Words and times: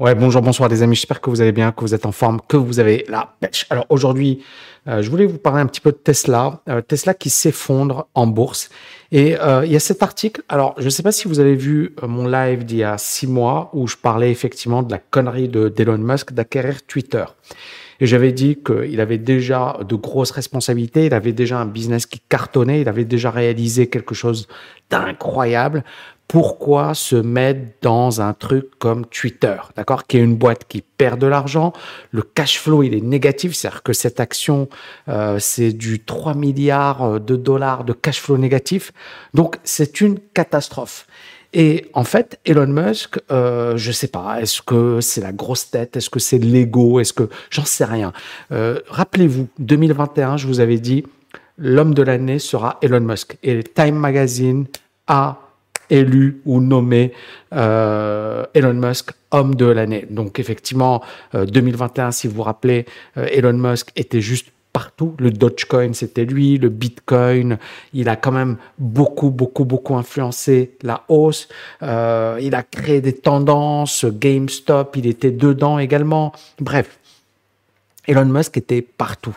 Ouais, 0.00 0.16
bonjour, 0.16 0.42
bonsoir 0.42 0.68
les 0.68 0.82
amis, 0.82 0.96
j'espère 0.96 1.20
que 1.20 1.30
vous 1.30 1.40
allez 1.40 1.52
bien, 1.52 1.70
que 1.70 1.80
vous 1.82 1.94
êtes 1.94 2.04
en 2.04 2.10
forme, 2.10 2.40
que 2.48 2.56
vous 2.56 2.80
avez 2.80 3.04
la 3.08 3.32
pêche. 3.38 3.64
Alors 3.70 3.86
aujourd'hui, 3.90 4.42
euh, 4.88 5.02
je 5.02 5.08
voulais 5.08 5.24
vous 5.24 5.38
parler 5.38 5.60
un 5.60 5.66
petit 5.66 5.80
peu 5.80 5.92
de 5.92 5.96
Tesla, 5.96 6.60
euh, 6.68 6.80
Tesla 6.80 7.14
qui 7.14 7.30
s'effondre 7.30 8.08
en 8.12 8.26
bourse. 8.26 8.70
Et 9.12 9.38
euh, 9.38 9.64
il 9.64 9.70
y 9.70 9.76
a 9.76 9.80
cet 9.80 10.02
article, 10.02 10.42
alors 10.48 10.74
je 10.78 10.86
ne 10.86 10.90
sais 10.90 11.04
pas 11.04 11.12
si 11.12 11.28
vous 11.28 11.38
avez 11.38 11.54
vu 11.54 11.94
mon 12.02 12.26
live 12.26 12.64
d'il 12.64 12.78
y 12.78 12.82
a 12.82 12.98
six 12.98 13.28
mois 13.28 13.70
où 13.72 13.86
je 13.86 13.96
parlais 13.96 14.32
effectivement 14.32 14.82
de 14.82 14.90
la 14.90 14.98
connerie 14.98 15.48
de 15.48 15.68
d'Elon 15.68 15.98
Musk 15.98 16.32
d'acquérir 16.32 16.84
Twitter. 16.84 17.26
Et 18.00 18.06
j'avais 18.06 18.32
dit 18.32 18.58
qu'il 18.66 19.00
avait 19.00 19.18
déjà 19.18 19.78
de 19.88 19.94
grosses 19.94 20.32
responsabilités, 20.32 21.06
il 21.06 21.14
avait 21.14 21.32
déjà 21.32 21.60
un 21.60 21.66
business 21.66 22.06
qui 22.06 22.18
cartonnait, 22.18 22.80
il 22.80 22.88
avait 22.88 23.04
déjà 23.04 23.30
réalisé 23.30 23.86
quelque 23.86 24.16
chose 24.16 24.48
d'incroyable 24.90 25.84
pourquoi 26.28 26.94
se 26.94 27.16
mettre 27.16 27.60
dans 27.82 28.20
un 28.20 28.32
truc 28.32 28.78
comme 28.78 29.06
Twitter, 29.06 29.56
d'accord, 29.76 30.06
qui 30.06 30.16
est 30.16 30.20
une 30.20 30.36
boîte 30.36 30.64
qui 30.66 30.82
perd 30.82 31.20
de 31.20 31.26
l'argent, 31.26 31.72
le 32.10 32.22
cash 32.22 32.58
flow 32.58 32.82
il 32.82 32.94
est 32.94 33.00
négatif, 33.00 33.54
c'est-à-dire 33.54 33.82
que 33.82 33.92
cette 33.92 34.20
action 34.20 34.68
euh, 35.08 35.38
c'est 35.38 35.72
du 35.72 36.00
3 36.00 36.34
milliards 36.34 37.20
de 37.20 37.36
dollars 37.36 37.84
de 37.84 37.92
cash 37.92 38.20
flow 38.20 38.38
négatif, 38.38 38.92
donc 39.34 39.58
c'est 39.64 40.00
une 40.00 40.18
catastrophe. 40.18 41.06
Et 41.56 41.88
en 41.92 42.02
fait, 42.02 42.40
Elon 42.44 42.66
Musk, 42.66 43.20
euh, 43.30 43.76
je 43.76 43.92
sais 43.92 44.08
pas, 44.08 44.40
est-ce 44.42 44.60
que 44.60 45.00
c'est 45.00 45.20
la 45.20 45.32
grosse 45.32 45.70
tête, 45.70 45.96
est-ce 45.96 46.10
que 46.10 46.18
c'est 46.18 46.38
l'ego, 46.38 46.98
est-ce 46.98 47.12
que 47.12 47.28
j'en 47.48 47.64
sais 47.64 47.84
rien. 47.84 48.12
Euh, 48.50 48.80
rappelez-vous, 48.88 49.46
2021, 49.60 50.36
je 50.36 50.48
vous 50.48 50.58
avais 50.58 50.78
dit, 50.78 51.04
l'homme 51.56 51.94
de 51.94 52.02
l'année 52.02 52.40
sera 52.40 52.78
Elon 52.82 53.00
Musk. 53.00 53.38
Et 53.44 53.62
Time 53.62 53.94
Magazine 53.94 54.66
a 55.06 55.43
élu 55.94 56.40
ou 56.44 56.60
nommé 56.60 57.12
euh, 57.52 58.44
Elon 58.54 58.74
Musk 58.74 59.12
homme 59.30 59.54
de 59.54 59.66
l'année. 59.66 60.06
Donc 60.10 60.38
effectivement, 60.38 61.02
2021, 61.32 62.08
euh, 62.08 62.10
si 62.10 62.26
vous 62.26 62.34
vous 62.34 62.42
rappelez, 62.42 62.84
euh, 63.16 63.26
Elon 63.30 63.52
Musk 63.52 63.90
était 63.96 64.20
juste 64.20 64.48
partout. 64.72 65.14
Le 65.20 65.30
Dogecoin, 65.30 65.92
c'était 65.92 66.24
lui. 66.24 66.58
Le 66.58 66.68
Bitcoin, 66.68 67.58
il 67.92 68.08
a 68.08 68.16
quand 68.16 68.32
même 68.32 68.56
beaucoup, 68.78 69.30
beaucoup, 69.30 69.64
beaucoup 69.64 69.94
influencé 69.94 70.76
la 70.82 71.04
hausse. 71.08 71.48
Il 71.80 72.54
a 72.54 72.62
créé 72.68 73.00
des 73.00 73.12
tendances. 73.12 74.04
GameStop, 74.04 74.96
il 74.96 75.06
était 75.06 75.30
dedans 75.30 75.78
également. 75.78 76.32
Bref, 76.58 76.98
Elon 78.06 78.26
Musk 78.26 78.56
était 78.56 78.82
partout. 78.82 79.34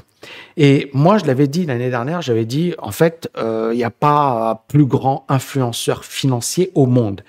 Et 0.58 0.90
moi, 0.94 1.18
je 1.18 1.26
l'avais 1.26 1.48
dit 1.48 1.66
l'année 1.66 1.90
dernière, 1.90 2.22
j'avais 2.22 2.46
dit, 2.46 2.74
en 2.80 2.92
fait, 2.92 3.30
euh, 3.38 3.70
il 3.74 3.78
n'y 3.78 3.84
a 3.84 3.92
pas 3.92 4.66
plus 4.68 4.86
grand 4.86 5.26
influenceur 5.30 6.06
financier 6.06 6.72
au 6.76 6.86
monde. 6.86 7.22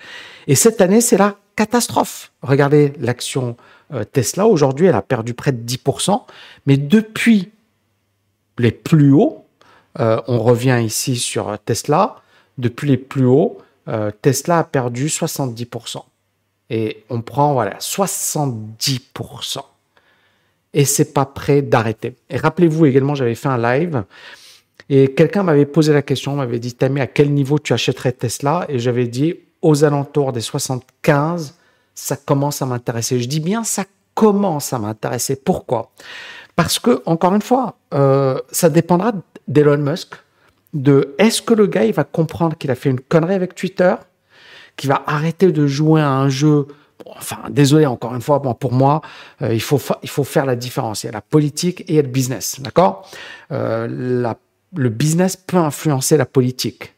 Et 0.47 0.55
cette 0.55 0.81
année, 0.81 1.01
c'est 1.01 1.17
la 1.17 1.35
catastrophe. 1.55 2.31
Regardez 2.41 2.93
l'action 2.99 3.55
euh, 3.93 4.03
Tesla. 4.03 4.47
Aujourd'hui, 4.47 4.87
elle 4.87 4.95
a 4.95 5.01
perdu 5.01 5.33
près 5.33 5.51
de 5.51 5.61
10%. 5.61 6.23
Mais 6.65 6.77
depuis 6.77 7.51
les 8.57 8.71
plus 8.71 9.13
hauts, 9.13 9.45
euh, 9.99 10.21
on 10.27 10.39
revient 10.39 10.81
ici 10.83 11.15
sur 11.15 11.57
Tesla, 11.59 12.17
depuis 12.57 12.89
les 12.89 12.97
plus 12.97 13.25
hauts, 13.25 13.57
Tesla 14.21 14.59
a 14.59 14.63
perdu 14.65 15.07
70%. 15.07 16.03
Et 16.69 17.03
on 17.09 17.21
prend, 17.21 17.53
voilà, 17.53 17.77
70% 17.79 19.61
et 20.73 20.85
c'est 20.85 21.13
pas 21.13 21.25
prêt 21.25 21.61
d'arrêter. 21.61 22.15
Et 22.29 22.37
rappelez-vous 22.37 22.85
également, 22.85 23.15
j'avais 23.15 23.35
fait 23.35 23.49
un 23.49 23.57
live 23.57 24.03
et 24.89 25.13
quelqu'un 25.13 25.43
m'avait 25.43 25.67
posé 25.67 25.93
la 25.93 26.01
question, 26.01 26.35
m'avait 26.35 26.59
dit 26.59 26.73
Tammy, 26.73 26.99
à 26.99 27.07
quel 27.07 27.31
niveau 27.31 27.59
tu 27.59 27.73
achèterais 27.73 28.11
Tesla? 28.11 28.65
Et 28.69 28.79
j'avais 28.79 29.07
dit 29.07 29.35
aux 29.61 29.83
alentours 29.83 30.33
des 30.33 30.41
75, 30.41 31.55
ça 31.93 32.15
commence 32.15 32.61
à 32.61 32.65
m'intéresser. 32.65 33.19
Je 33.19 33.27
dis 33.27 33.39
bien 33.39 33.63
ça 33.63 33.85
commence 34.15 34.73
à 34.73 34.79
m'intéresser. 34.79 35.35
Pourquoi? 35.35 35.91
Parce 36.55 36.79
que 36.79 37.03
encore 37.05 37.35
une 37.35 37.41
fois, 37.41 37.77
euh, 37.93 38.39
ça 38.51 38.69
dépendra 38.69 39.13
d'Elon 39.47 39.77
Musk. 39.77 40.15
De 40.73 41.15
est-ce 41.17 41.41
que 41.41 41.53
le 41.53 41.67
gars 41.67 41.85
il 41.85 41.93
va 41.93 42.03
comprendre 42.03 42.57
qu'il 42.57 42.69
a 42.69 42.75
fait 42.75 42.89
une 42.89 42.99
connerie 42.99 43.33
avec 43.33 43.55
Twitter, 43.55 43.95
qu'il 44.75 44.89
va 44.89 45.03
arrêter 45.07 45.51
de 45.51 45.67
jouer 45.67 46.01
à 46.01 46.11
un 46.11 46.29
jeu 46.29 46.67
enfin, 47.05 47.37
désolé 47.49 47.85
encore 47.85 48.15
une 48.15 48.21
fois, 48.21 48.41
pour 48.41 48.73
moi, 48.73 49.01
euh, 49.41 49.53
il, 49.53 49.61
faut 49.61 49.79
il 50.03 50.09
faut 50.09 50.23
faire 50.23 50.45
la 50.45 50.55
différence. 50.55 51.03
Il 51.03 51.07
y 51.07 51.09
a 51.09 51.13
la 51.13 51.21
politique 51.21 51.81
et 51.81 51.85
il 51.89 51.95
y 51.95 51.99
a 51.99 52.01
le 52.01 52.07
business, 52.07 52.59
d'accord? 52.59 53.09
Euh, 53.51 53.87
Le 54.75 54.89
business 54.89 55.35
peut 55.35 55.57
influencer 55.57 56.15
la 56.17 56.27
politique, 56.27 56.93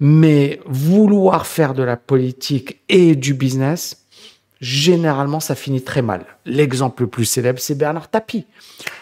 mais 0.00 0.60
vouloir 0.66 1.46
faire 1.46 1.72
de 1.72 1.82
la 1.82 1.96
politique 1.96 2.80
et 2.88 3.16
du 3.16 3.32
business, 3.32 4.04
généralement, 4.60 5.40
ça 5.40 5.54
finit 5.54 5.82
très 5.82 6.02
mal. 6.02 6.24
L'exemple 6.44 7.04
le 7.04 7.08
plus 7.08 7.24
célèbre, 7.24 7.60
c'est 7.60 7.76
Bernard 7.76 8.08
Tapie. 8.08 8.46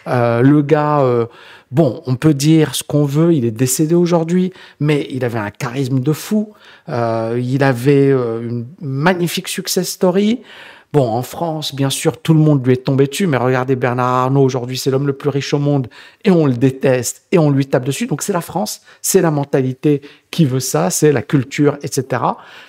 Euh, 0.06 0.42
le 0.42 0.62
gars, 0.62 1.00
euh, 1.00 1.26
bon, 1.70 2.02
on 2.06 2.16
peut 2.16 2.34
dire 2.34 2.74
ce 2.74 2.82
qu'on 2.82 3.04
veut, 3.04 3.34
il 3.34 3.44
est 3.44 3.50
décédé 3.50 3.94
aujourd'hui, 3.94 4.52
mais 4.80 5.06
il 5.10 5.24
avait 5.24 5.38
un 5.38 5.50
charisme 5.50 6.00
de 6.00 6.12
fou. 6.12 6.52
Euh, 6.88 7.40
il 7.42 7.62
avait 7.62 8.10
une 8.10 8.66
magnifique 8.80 9.48
success 9.48 9.88
story. 9.88 10.42
Bon, 10.92 11.08
en 11.08 11.22
France, 11.22 11.74
bien 11.74 11.90
sûr, 11.90 12.22
tout 12.22 12.32
le 12.32 12.40
monde 12.40 12.64
lui 12.64 12.72
est 12.72 12.84
tombé 12.84 13.06
dessus, 13.06 13.26
mais 13.26 13.36
regardez 13.36 13.76
Bernard 13.76 14.06
Arnault, 14.06 14.42
aujourd'hui, 14.42 14.78
c'est 14.78 14.90
l'homme 14.90 15.06
le 15.06 15.12
plus 15.12 15.28
riche 15.28 15.52
au 15.52 15.58
monde, 15.58 15.88
et 16.24 16.30
on 16.30 16.46
le 16.46 16.54
déteste, 16.54 17.26
et 17.32 17.38
on 17.38 17.50
lui 17.50 17.66
tape 17.66 17.84
dessus. 17.84 18.06
Donc 18.06 18.22
c'est 18.22 18.32
la 18.32 18.40
France, 18.40 18.80
c'est 19.02 19.20
la 19.20 19.30
mentalité 19.30 20.00
qui 20.30 20.46
veut 20.46 20.60
ça, 20.60 20.90
c'est 20.90 21.12
la 21.12 21.22
culture, 21.22 21.76
etc. 21.82 22.22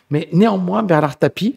Mais 0.10 0.28
néanmoins, 0.34 0.84
Bernard 0.84 1.18
Tapie, 1.18 1.56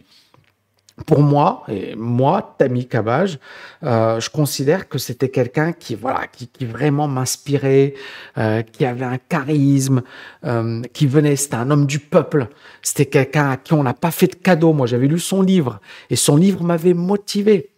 pour 1.06 1.21
moi, 1.21 1.62
et 1.69 1.94
moi, 1.97 2.55
Tammy 2.59 2.87
Cabage, 2.87 3.38
euh, 3.84 4.21
je 4.21 4.31
considère 4.31 4.88
que 4.88 4.99
c'était 4.99 5.28
quelqu'un 5.28 5.72
qui, 5.72 5.94
voilà, 5.94 6.27
qui, 6.27 6.49
vraiment 6.65 7.09
m'inspirait, 7.09 7.94
euh, 8.38 8.62
qui 8.62 8.84
avait 8.84 9.05
un 9.05 9.19
charisme, 9.19 10.03
euh, 10.44 10.83
qui 10.93 11.06
venait, 11.06 11.37
c'était 11.37 11.56
un 11.56 11.71
homme 11.71 11.87
du 11.87 11.99
peuple. 11.99 12.49
C'était 12.83 13.06
quelqu'un 13.06 13.50
à 13.50 13.56
qui 13.56 13.72
on 13.72 13.83
n'a 13.83 13.94
pas 13.94 14.11
fait 14.11 14.27
de 14.28 14.34
cadeau. 14.34 14.72
Moi, 14.72 14.87
j'avais 14.87 15.06
lu 15.06 15.19
son 15.19 15.43
livre 15.43 15.81
et 16.11 16.16
son 16.16 16.37
livre 16.37 16.62
m'avait 16.62 16.94
motivé. 16.94 17.71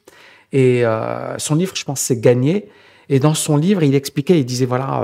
Et 0.54 0.84
son 1.38 1.54
livre, 1.54 1.74
je 1.74 1.82
pense, 1.82 2.00
c'est 2.00 2.20
Gagné. 2.20 2.68
Et 3.08 3.18
dans 3.20 3.32
son 3.32 3.56
livre, 3.56 3.82
il 3.82 3.94
expliquait, 3.94 4.38
il 4.38 4.44
disait, 4.44 4.66
voilà, 4.66 5.02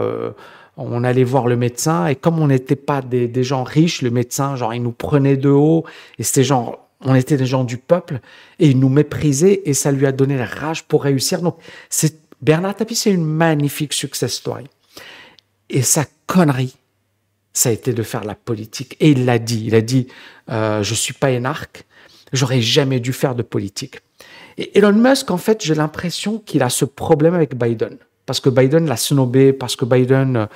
on 0.76 1.04
allait 1.04 1.24
voir 1.24 1.46
le 1.46 1.56
médecin 1.56 2.06
et 2.06 2.16
comme 2.16 2.38
on 2.38 2.48
n'était 2.48 2.76
pas 2.76 3.00
des, 3.00 3.28
des 3.28 3.44
gens 3.44 3.64
riches, 3.64 4.02
le 4.02 4.10
médecin, 4.10 4.56
genre, 4.56 4.74
il 4.74 4.82
nous 4.82 4.92
prenait 4.92 5.38
de 5.38 5.48
haut 5.48 5.84
et 6.18 6.22
c'était 6.22 6.44
genre, 6.44 6.87
on 7.00 7.14
était 7.14 7.36
des 7.36 7.46
gens 7.46 7.64
du 7.64 7.76
peuple 7.76 8.20
et 8.58 8.68
il 8.68 8.78
nous 8.78 8.88
méprisait 8.88 9.62
et 9.64 9.74
ça 9.74 9.92
lui 9.92 10.06
a 10.06 10.12
donné 10.12 10.36
la 10.36 10.46
rage 10.46 10.84
pour 10.84 11.04
réussir. 11.04 11.42
Donc, 11.42 11.58
c'est, 11.88 12.16
Bernard 12.42 12.76
Tapie, 12.76 12.96
c'est 12.96 13.12
une 13.12 13.24
magnifique 13.24 13.92
success 13.92 14.34
story. 14.34 14.64
Et 15.70 15.82
sa 15.82 16.04
connerie, 16.26 16.76
ça 17.52 17.68
a 17.68 17.72
été 17.72 17.92
de 17.92 18.02
faire 18.02 18.24
la 18.24 18.34
politique. 18.34 18.96
Et 19.00 19.10
il 19.10 19.24
l'a 19.24 19.38
dit. 19.38 19.64
Il 19.66 19.74
a 19.74 19.80
dit, 19.80 20.08
euh, 20.50 20.82
je 20.82 20.94
suis 20.94 21.14
pas 21.14 21.30
énarque. 21.30 21.84
J'aurais 22.32 22.60
jamais 22.60 23.00
dû 23.00 23.12
faire 23.12 23.34
de 23.34 23.42
politique. 23.42 24.00
Et 24.56 24.76
Elon 24.76 24.92
Musk, 24.92 25.30
en 25.30 25.38
fait, 25.38 25.64
j'ai 25.64 25.74
l'impression 25.74 26.38
qu'il 26.38 26.62
a 26.62 26.68
ce 26.68 26.84
problème 26.84 27.34
avec 27.34 27.56
Biden. 27.56 27.96
Parce 28.26 28.40
que 28.40 28.50
Biden 28.50 28.86
l'a 28.86 28.96
snobé, 28.96 29.52
parce 29.52 29.76
que 29.76 29.84
Biden 29.84 30.36
euh, 30.36 30.46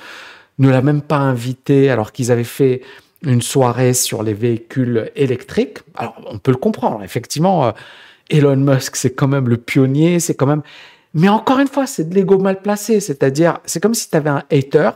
ne 0.59 0.69
l'a 0.69 0.81
même 0.81 1.01
pas 1.01 1.17
invité 1.17 1.89
alors 1.89 2.11
qu'ils 2.11 2.31
avaient 2.31 2.43
fait 2.43 2.81
une 3.23 3.41
soirée 3.41 3.93
sur 3.93 4.23
les 4.23 4.33
véhicules 4.33 5.11
électriques. 5.15 5.79
Alors, 5.95 6.15
on 6.25 6.37
peut 6.37 6.51
le 6.51 6.57
comprendre, 6.57 7.03
effectivement, 7.03 7.65
euh, 7.65 7.71
Elon 8.29 8.57
Musk, 8.57 8.95
c'est 8.95 9.13
quand 9.13 9.27
même 9.27 9.49
le 9.49 9.57
pionnier, 9.57 10.19
c'est 10.19 10.35
quand 10.35 10.45
même... 10.45 10.61
Mais 11.13 11.29
encore 11.29 11.59
une 11.59 11.67
fois, 11.67 11.85
c'est 11.85 12.09
de 12.09 12.15
l'ego 12.15 12.39
mal 12.39 12.61
placé, 12.61 12.99
c'est-à-dire, 12.99 13.59
c'est 13.65 13.81
comme 13.81 13.93
si 13.93 14.09
tu 14.09 14.17
avais 14.17 14.31
un 14.31 14.43
hater, 14.51 14.91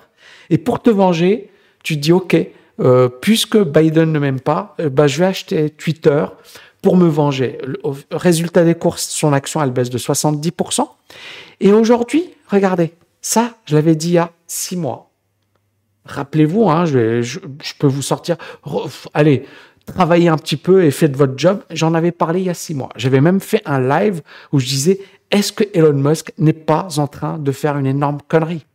et 0.50 0.58
pour 0.58 0.82
te 0.82 0.90
venger, 0.90 1.52
tu 1.84 1.96
dis, 1.98 2.12
OK, 2.12 2.36
euh, 2.80 3.10
puisque 3.10 3.58
Biden 3.58 4.12
ne 4.12 4.20
m'aime 4.20 4.40
pas, 4.40 4.76
euh, 4.80 4.90
bah, 4.90 5.08
je 5.08 5.20
vais 5.20 5.26
acheter 5.26 5.70
Twitter 5.70 6.26
pour 6.82 6.98
me 6.98 7.08
venger. 7.08 7.58
Résultat 8.12 8.64
des 8.64 8.76
courses, 8.76 9.08
son 9.08 9.34
action, 9.34 9.62
elle 9.62 9.72
baisse 9.72 9.90
de 9.90 9.98
70%. 9.98 10.88
Et 11.60 11.72
aujourd'hui, 11.72 12.30
regardez, 12.48 12.94
ça, 13.22 13.56
je 13.66 13.76
l'avais 13.76 13.96
dit 13.96 14.10
il 14.10 14.14
y 14.14 14.18
a 14.18 14.32
six 14.48 14.78
mois. 14.78 15.07
Rappelez-vous, 16.08 16.70
hein, 16.70 16.86
je, 16.86 17.40
peux 17.80 17.88
vous 17.88 18.02
sortir. 18.02 18.38
Allez, 19.14 19.46
travaillez 19.86 20.30
un 20.30 20.38
petit 20.38 20.58
peu 20.58 20.84
et 20.84 20.92
faites 20.92 21.16
votre 21.16 21.38
job. 21.38 21.62
J'en 21.70 21.94
avais 21.94 22.12
parlé 22.12 22.40
il 22.40 22.46
y 22.46 22.50
a 22.50 22.54
six 22.54 22.74
mois. 22.74 22.90
J'avais 22.96 23.22
même 23.22 23.40
fait 23.40 23.62
un 23.66 23.80
live 23.80 24.22
où 24.52 24.60
je 24.60 24.66
disais 24.66 25.00
est-ce 25.32 25.52
que 25.52 25.64
Elon 25.74 25.94
Musk 25.94 26.32
n'est 26.38 26.54
pas 26.54 26.88
en 26.98 27.08
train 27.08 27.38
de 27.38 27.52
faire 27.52 27.78
une 27.78 27.86
énorme 27.86 28.20
connerie? 28.28 28.66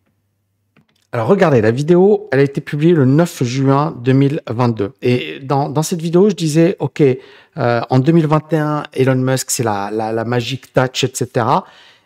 Alors 1.14 1.26
regardez, 1.26 1.60
la 1.60 1.70
vidéo, 1.70 2.28
elle 2.32 2.40
a 2.40 2.42
été 2.42 2.62
publiée 2.62 2.94
le 2.94 3.04
9 3.04 3.42
juin 3.44 3.94
2022. 4.02 4.92
Et 5.02 5.40
dans, 5.40 5.68
dans 5.68 5.82
cette 5.82 6.00
vidéo, 6.00 6.30
je 6.30 6.34
disais, 6.34 6.76
OK, 6.78 7.02
euh, 7.02 7.80
en 7.90 7.98
2021, 7.98 8.84
Elon 8.94 9.16
Musk, 9.16 9.50
c'est 9.50 9.62
la, 9.62 9.90
la, 9.92 10.12
la 10.12 10.24
magic 10.24 10.72
touch, 10.72 11.04
etc. 11.04 11.46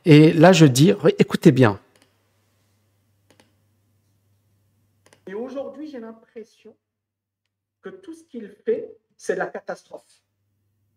Et 0.04 0.32
là, 0.32 0.52
je 0.52 0.66
dis, 0.66 0.92
écoutez 1.18 1.52
bien, 1.52 1.78
Et 5.28 5.34
aujourd'hui, 5.34 5.88
j'ai 5.90 5.98
l'impression 6.36 6.76
que 7.80 7.88
tout 7.88 8.12
ce 8.12 8.24
qu'il 8.24 8.48
fait, 8.48 8.94
c'est 9.16 9.34
de 9.34 9.38
la 9.38 9.46
catastrophe. 9.46 10.22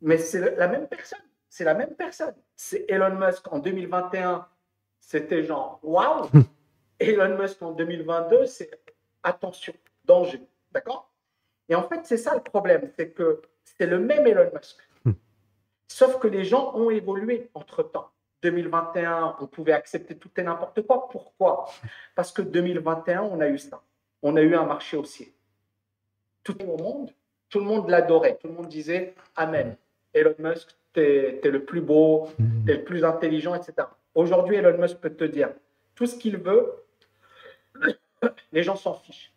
Mais 0.01 0.17
c'est 0.17 0.55
la 0.55 0.67
même 0.67 0.87
personne. 0.87 1.19
c'est 1.49 1.63
la 1.63 1.73
même 1.73 1.95
personne. 1.95 2.35
C'est 2.55 2.85
Elon 2.89 3.15
Musk 3.15 3.51
en 3.51 3.59
2021, 3.59 4.47
c'était 4.99 5.43
genre 5.43 5.79
waouh. 5.81 6.29
Elon 6.99 7.37
Musk 7.37 7.61
en 7.61 7.71
2022, 7.71 8.45
c'est 8.45 8.69
attention, 9.23 9.73
danger. 10.03 10.41
D'accord? 10.71 11.11
Et 11.69 11.75
en 11.75 11.87
fait, 11.87 12.05
c'est 12.05 12.17
ça 12.17 12.35
le 12.35 12.41
problème, 12.41 12.91
c'est 12.97 13.11
que 13.11 13.41
c'est 13.63 13.87
le 13.87 13.99
même 13.99 14.27
Elon 14.27 14.51
Musk. 14.53 14.77
Hmm. 15.05 15.13
Sauf 15.87 16.19
que 16.19 16.27
les 16.27 16.43
gens 16.43 16.75
ont 16.75 16.89
évolué 16.89 17.49
entre 17.53 17.83
temps. 17.83 18.11
2021, 18.41 19.37
on 19.39 19.47
pouvait 19.47 19.73
accepter 19.73 20.17
tout 20.17 20.29
et 20.37 20.43
n'importe 20.43 20.81
quoi. 20.85 21.09
Pourquoi? 21.09 21.69
Parce 22.15 22.31
que 22.31 22.41
2021, 22.41 23.23
on 23.23 23.39
a 23.39 23.47
eu 23.47 23.57
ça. 23.57 23.81
On 24.21 24.35
a 24.35 24.41
eu 24.41 24.55
un 24.55 24.65
marché 24.65 24.97
haussier. 24.97 25.33
Tout 26.43 26.55
le 26.59 26.65
monde, 26.65 27.11
tout 27.49 27.59
le 27.59 27.65
monde 27.65 27.89
l'adorait. 27.89 28.37
Tout 28.41 28.47
le 28.47 28.53
monde 28.53 28.67
disait 28.67 29.15
Amen. 29.35 29.75
Elon 30.13 30.35
Musk, 30.39 30.69
t'es 30.93 31.39
es 31.43 31.49
le 31.49 31.63
plus 31.63 31.81
beau, 31.81 32.27
hmm. 32.39 32.65
t'es 32.65 32.73
le 32.75 32.83
plus 32.83 33.03
intelligent, 33.03 33.55
etc. 33.55 33.87
Aujourd'hui, 34.15 34.55
Elon 34.55 34.77
Musk 34.77 34.97
peut 34.97 35.13
te 35.13 35.23
dire 35.23 35.49
tout 35.95 36.05
ce 36.05 36.15
qu'il 36.15 36.37
veut, 36.37 36.73
les 38.51 38.63
gens 38.63 38.75
s'en 38.75 38.93
fichent. 38.93 39.31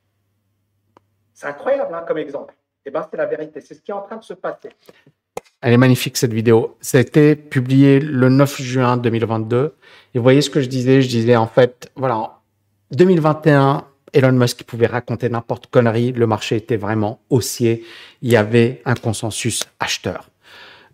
C'est 1.35 1.47
incroyable 1.47 1.95
hein, 1.95 2.05
comme 2.07 2.19
exemple. 2.19 2.55
Et 2.85 2.89
eh 2.89 2.91
bien, 2.91 3.07
c'est 3.09 3.17
la 3.17 3.27
vérité. 3.27 3.61
C'est 3.61 3.75
ce 3.75 3.81
qui 3.81 3.93
est 3.93 3.95
en 3.95 4.03
train 4.03 4.17
de 4.17 4.25
se 4.25 4.35
passer. 4.35 4.71
Elle 5.61 5.73
est 5.73 5.79
magnifique 5.79 6.17
cette 6.17 6.33
vidéo. 6.33 6.77
Ça 6.81 6.99
a 6.99 7.01
été 7.01 7.37
publié 7.37 8.01
le 8.01 8.29
9 8.29 8.61
juin 8.61 8.97
2022. 8.97 9.75
Et 10.15 10.19
vous 10.19 10.23
voyez 10.23 10.41
ce 10.41 10.51
que 10.51 10.61
je 10.61 10.69
disais? 10.69 11.01
Je 11.01 11.09
disais 11.09 11.37
en 11.37 11.47
fait, 11.47 11.93
voilà, 11.95 12.41
2021, 12.91 13.87
Elon 14.13 14.33
Musk 14.33 14.65
pouvait 14.65 14.87
raconter 14.87 15.29
n'importe 15.29 15.69
connerie. 15.69 16.13
Le 16.13 16.27
marché 16.27 16.57
était 16.57 16.77
vraiment 16.77 17.21
haussier. 17.31 17.85
Il 18.23 18.31
y 18.31 18.37
avait 18.37 18.83
un 18.85 18.95
consensus 18.95 19.65
acheteur. 19.81 20.29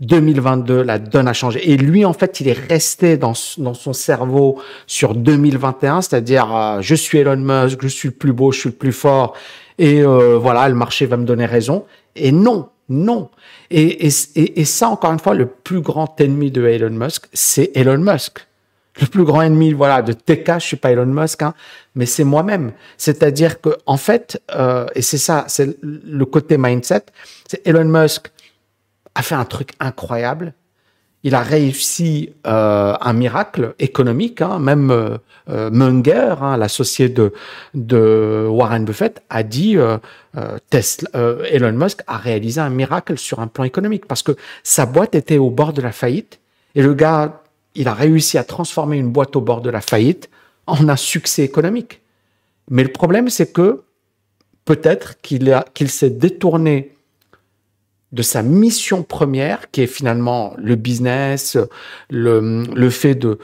2022, 0.01 0.83
la 0.83 0.99
donne 0.99 1.27
a 1.27 1.33
changé. 1.33 1.71
Et 1.71 1.77
lui, 1.77 2.05
en 2.05 2.13
fait, 2.13 2.41
il 2.41 2.49
est 2.49 2.59
resté 2.69 3.17
dans, 3.17 3.35
son 3.35 3.93
cerveau 3.93 4.61
sur 4.87 5.15
2021, 5.15 6.03
c'est-à-dire 6.03 6.55
euh, 6.55 6.79
je 6.81 6.95
suis 6.95 7.19
Elon 7.19 7.37
Musk, 7.37 7.83
je 7.83 7.89
suis 7.89 8.09
le 8.09 8.15
plus 8.15 8.33
beau, 8.33 8.53
je 8.53 8.61
suis 8.61 8.69
le 8.69 8.77
plus 8.77 8.93
fort, 8.93 9.35
et 9.79 10.03
euh, 10.03 10.39
voilà, 10.39 10.69
le 10.69 10.75
marché 10.75 11.07
va 11.07 11.17
me 11.17 11.25
donner 11.25 11.47
raison. 11.47 11.85
Et 12.15 12.31
non, 12.31 12.69
non. 12.89 13.31
Et, 13.71 14.07
et, 14.07 14.65
ça, 14.65 14.89
encore 14.89 15.13
une 15.13 15.19
fois, 15.19 15.35
le 15.35 15.47
plus 15.47 15.81
grand 15.81 16.19
ennemi 16.21 16.51
de 16.51 16.65
Elon 16.65 16.91
Musk, 16.91 17.27
c'est 17.33 17.71
Elon 17.75 17.99
Musk. 17.99 18.48
Le 19.01 19.07
plus 19.07 19.25
grand 19.25 19.43
ennemi, 19.43 19.73
voilà, 19.73 20.03
de 20.03 20.13
TK, 20.13 20.55
je 20.55 20.65
suis 20.65 20.77
pas 20.77 20.91
Elon 20.91 21.07
Musk, 21.07 21.43
hein, 21.43 21.55
mais 21.95 22.07
c'est 22.07 22.25
moi-même. 22.25 22.73
C'est-à-dire 22.97 23.61
que, 23.61 23.71
en 23.87 23.97
fait, 23.97 24.43
euh, 24.55 24.87
et 24.95 25.03
c'est 25.03 25.19
ça, 25.19 25.45
c'est 25.49 25.77
le 25.83 26.25
côté 26.25 26.59
mindset, 26.59 27.03
c'est 27.49 27.67
Elon 27.67 27.85
Musk 27.85 28.31
a 29.15 29.23
fait 29.23 29.35
un 29.35 29.45
truc 29.45 29.73
incroyable. 29.81 30.55
Il 31.25 31.35
a 31.35 31.43
réussi 31.43 32.33
euh, 32.47 32.95
un 33.01 33.13
miracle 33.13 33.75
économique. 33.81 34.41
Hein. 34.41 34.61
Même 34.61 34.91
euh, 34.93 35.19
euh, 35.51 35.71
Munger, 35.71 36.37
hein, 36.41 36.57
l'associé 36.57 37.09
de, 37.09 37.33
de 37.75 38.47
Warren 38.49 38.85
Buffett, 38.85 39.23
a 39.29 39.43
dit 39.43 39.77
Tesla, 40.71 41.09
Elon 41.51 41.73
Musk 41.73 42.03
a 42.07 42.17
réalisé 42.19 42.61
un 42.61 42.71
miracle 42.71 43.19
sur 43.19 43.41
un 43.41 43.49
plan 43.49 43.65
économique 43.65 44.07
parce 44.07 44.23
que 44.23 44.37
sa 44.63 44.87
boîte 44.87 45.17
était 45.17 45.39
au 45.39 45.51
bord 45.51 45.73
de 45.73 45.83
la 45.83 45.91
faillite 45.91 46.39
et 46.77 46.83
le 46.83 46.95
gars, 46.95 47.43
il 47.75 47.89
a 47.89 47.95
réussi 47.95 48.39
à 48.39 48.45
transformer 48.45 48.99
une 48.99 49.11
boîte 49.11 49.37
au 49.37 49.41
bord 49.41 49.61
de 49.61 49.71
la 49.71 49.81
faillite 49.81 50.31
en 50.67 50.89
un 50.89 50.97
succès 50.97 51.43
économique. 51.43 52.01
Mais 52.71 52.83
le 52.83 52.93
problème, 52.93 53.29
c'est 53.31 53.53
que 53.53 53.83
peut-être 54.65 55.21
qu'il 55.23 55.91
s'est 55.91 56.11
détourné 56.11 56.95
de 58.13 58.23
sa 58.23 58.43
mission 58.43 59.03
première, 59.03 59.71
qui 59.71 59.83
est 59.83 59.87
finalement 59.87 60.55
le 60.59 60.77
business, 60.77 61.59
le, 62.11 62.91
fait 62.91 63.15
de 63.15 63.39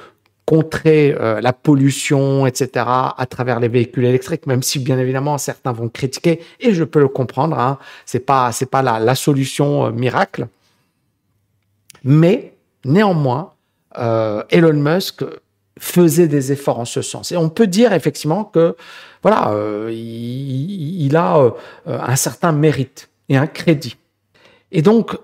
contrer 0.46 1.14
euh, 1.18 1.40
la 1.40 1.52
pollution, 1.52 2.46
etc., 2.46 2.84
à 2.86 3.26
travers 3.28 3.60
les 3.60 3.68
véhicules 3.68 4.04
électriques, 4.04 4.46
même 4.46 4.62
si 4.62 4.78
bien 4.78 4.98
évidemment 4.98 5.38
certains 5.38 5.72
vont 5.72 5.88
critiquer, 5.88 6.40
et 6.60 6.74
je 6.74 6.84
peux 6.84 7.00
le 7.00 7.08
comprendre, 7.08 7.58
hein, 7.58 7.78
c'est 8.04 8.20
pas 8.20 8.52
c'est 8.52 8.70
pas 8.70 8.82
la, 8.82 9.14
solution 9.14 9.86
euh, 9.86 9.90
miracle, 9.90 10.48
mais 12.02 12.54
néanmoins, 12.84 13.53
Elon 13.96 14.74
Musk 14.74 15.24
faisait 15.78 16.28
des 16.28 16.52
efforts 16.52 16.78
en 16.78 16.84
ce 16.84 17.02
sens, 17.02 17.32
et 17.32 17.36
on 17.36 17.48
peut 17.48 17.66
dire 17.66 17.92
effectivement 17.92 18.44
que 18.44 18.76
voilà, 19.22 19.54
il, 19.88 21.04
il, 21.04 21.16
a 21.16 21.52
un 21.86 22.16
certain 22.16 22.52
mérite 22.52 23.08
et 23.28 23.36
un 23.36 23.46
crédit. 23.46 23.96
Et 24.72 24.82
donc, 24.82 25.16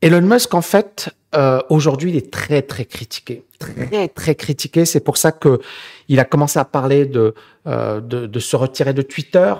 Elon 0.00 0.20
Musk, 0.20 0.52
en 0.54 0.60
fait, 0.60 1.10
euh, 1.34 1.60
aujourd'hui, 1.68 2.10
il 2.10 2.16
est 2.16 2.30
très, 2.30 2.62
très 2.62 2.84
critiqué. 2.84 3.44
Très, 3.58 4.08
très 4.08 4.34
critiqué. 4.34 4.84
C'est 4.84 5.00
pour 5.00 5.16
ça 5.16 5.32
que 5.32 5.60
il 6.08 6.20
a 6.20 6.24
commencé 6.24 6.58
à 6.58 6.64
parler 6.64 7.06
de, 7.06 7.34
euh, 7.66 8.00
de, 8.00 8.26
de, 8.26 8.38
se 8.38 8.56
retirer 8.56 8.92
de 8.92 9.02
Twitter. 9.02 9.54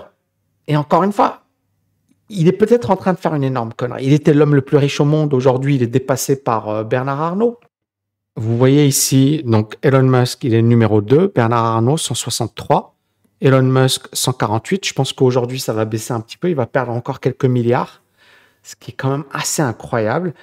Et 0.67 0.77
encore 0.77 1.03
une 1.03 1.11
fois, 1.11 1.41
il 2.29 2.47
est 2.47 2.53
peut-être 2.53 2.91
en 2.91 2.95
train 2.95 3.13
de 3.13 3.17
faire 3.17 3.33
une 3.33 3.43
énorme 3.43 3.73
connerie. 3.73 4.05
Il 4.05 4.13
était 4.13 4.33
l'homme 4.33 4.55
le 4.55 4.61
plus 4.61 4.77
riche 4.77 4.99
au 5.01 5.05
monde. 5.05 5.33
Aujourd'hui, 5.33 5.75
il 5.75 5.83
est 5.83 5.87
dépassé 5.87 6.35
par 6.41 6.69
euh, 6.69 6.83
Bernard 6.83 7.21
Arnault. 7.21 7.59
Vous 8.35 8.57
voyez 8.57 8.85
ici, 8.85 9.41
donc 9.45 9.77
Elon 9.81 10.03
Musk, 10.03 10.43
il 10.43 10.53
est 10.53 10.61
numéro 10.61 11.01
2, 11.01 11.31
Bernard 11.33 11.65
Arnault, 11.65 11.97
163. 11.97 12.95
Elon 13.41 13.63
Musk, 13.63 14.07
148. 14.11 14.85
Je 14.85 14.93
pense 14.93 15.13
qu'aujourd'hui, 15.13 15.59
ça 15.59 15.73
va 15.73 15.85
baisser 15.85 16.13
un 16.13 16.19
petit 16.19 16.37
peu. 16.37 16.49
Il 16.49 16.55
va 16.55 16.65
perdre 16.65 16.91
encore 16.91 17.19
quelques 17.19 17.45
milliards 17.45 18.01
ce 18.65 18.75
qui 18.75 18.91
est 18.91 18.95
quand 18.95 19.11
même 19.11 19.25
assez 19.31 19.61
incroyable. 19.61 20.33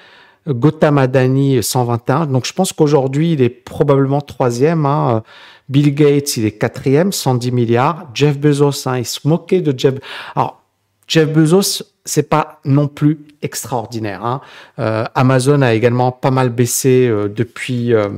Gautam 0.46 0.98
Adani, 0.98 1.62
121. 1.62 2.26
Donc, 2.26 2.46
je 2.46 2.52
pense 2.52 2.72
qu'aujourd'hui, 2.72 3.32
il 3.32 3.42
est 3.42 3.50
probablement 3.50 4.20
troisième. 4.20 4.86
Hein. 4.86 5.22
Bill 5.68 5.94
Gates, 5.94 6.36
il 6.36 6.46
est 6.46 6.52
quatrième, 6.52 7.12
110 7.12 7.52
milliards. 7.52 8.08
Jeff 8.14 8.38
Bezos, 8.38 8.88
hein, 8.88 8.98
il 8.98 9.04
se 9.04 9.26
moquait 9.26 9.60
de 9.60 9.76
Jeff. 9.76 9.94
Alors, 10.34 10.62
Jeff 11.06 11.32
Bezos, 11.32 11.82
c'est 12.04 12.28
pas 12.28 12.60
non 12.64 12.88
plus 12.88 13.20
extraordinaire. 13.42 14.24
Hein. 14.24 14.40
Euh, 14.78 15.04
Amazon 15.14 15.62
a 15.62 15.72
également 15.74 16.10
pas 16.12 16.30
mal 16.30 16.48
baissé 16.50 17.06
euh, 17.08 17.28
depuis 17.28 17.94
euh, 17.94 18.10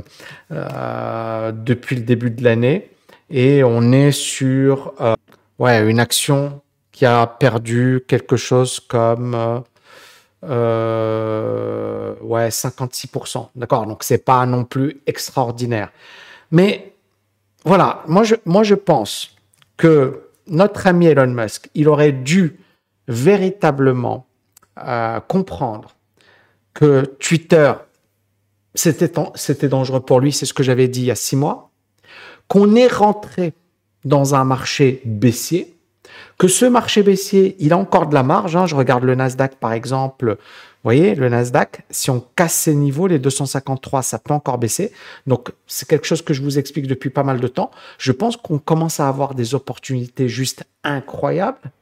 depuis 1.52 1.96
le 1.96 2.02
début 2.02 2.30
de 2.30 2.42
l'année 2.44 2.90
et 3.30 3.64
on 3.64 3.92
est 3.92 4.12
sur 4.12 4.94
ouais 5.58 5.90
une 5.90 6.00
action 6.00 6.60
qui 6.92 7.06
a 7.06 7.26
perdu 7.26 8.04
quelque 8.06 8.36
chose 8.36 8.80
comme 8.80 9.34
ouais, 10.42 10.48
56%. 12.48 13.48
D'accord 13.56 13.86
Donc, 13.86 14.04
c'est 14.04 14.24
pas 14.24 14.46
non 14.46 14.64
plus 14.64 15.00
extraordinaire. 15.06 15.90
Mais 16.50 16.92
voilà, 17.64 18.02
moi 18.06 18.22
je, 18.22 18.34
moi, 18.44 18.62
je 18.62 18.74
pense 18.74 19.34
que 19.76 20.28
notre 20.46 20.86
ami 20.86 21.06
Elon 21.06 21.28
Musk, 21.28 21.70
il 21.74 21.88
aurait 21.88 22.12
dû 22.12 22.58
véritablement 23.08 24.26
euh, 24.78 25.20
comprendre 25.20 25.94
que 26.72 27.04
Twitter, 27.20 27.72
c'était, 28.74 29.68
dangereux 29.68 30.00
pour 30.00 30.20
lui, 30.20 30.32
c'est 30.32 30.46
ce 30.46 30.54
que 30.54 30.62
j'avais 30.62 30.88
dit 30.88 31.02
il 31.02 31.06
y 31.06 31.10
a 31.10 31.14
six 31.14 31.36
mois, 31.36 31.70
qu'on 32.48 32.74
est 32.74 32.92
rentré 32.92 33.52
dans 34.04 34.34
un 34.34 34.44
marché 34.44 35.00
baissier, 35.04 35.76
que 36.38 36.48
ce 36.48 36.64
marché 36.64 37.02
baissier, 37.02 37.56
il 37.60 37.72
a 37.72 37.78
encore 37.78 38.08
de 38.08 38.14
la 38.14 38.22
marge. 38.22 38.56
Hein. 38.56 38.66
Je 38.66 38.74
regarde 38.74 39.04
le 39.04 39.14
Nasdaq 39.14 39.56
par 39.56 39.72
exemple. 39.72 40.36
Voyez, 40.82 41.14
le 41.14 41.30
Nasdaq, 41.30 41.82
si 41.88 42.10
on 42.10 42.22
casse 42.36 42.52
ces 42.52 42.74
niveaux, 42.74 43.06
les 43.06 43.18
253, 43.18 44.02
ça 44.02 44.18
peut 44.18 44.34
encore 44.34 44.58
baisser. 44.58 44.92
Donc, 45.26 45.50
c'est 45.66 45.88
quelque 45.88 46.06
chose 46.06 46.20
que 46.20 46.34
je 46.34 46.42
vous 46.42 46.58
explique 46.58 46.86
depuis 46.86 47.08
pas 47.08 47.22
mal 47.22 47.40
de 47.40 47.48
temps. 47.48 47.70
Je 47.96 48.12
pense 48.12 48.36
qu'on 48.36 48.58
commence 48.58 49.00
à 49.00 49.08
avoir 49.08 49.34
des 49.34 49.54
opportunités 49.54 50.28
juste 50.28 50.64
incroyables, 50.82 51.72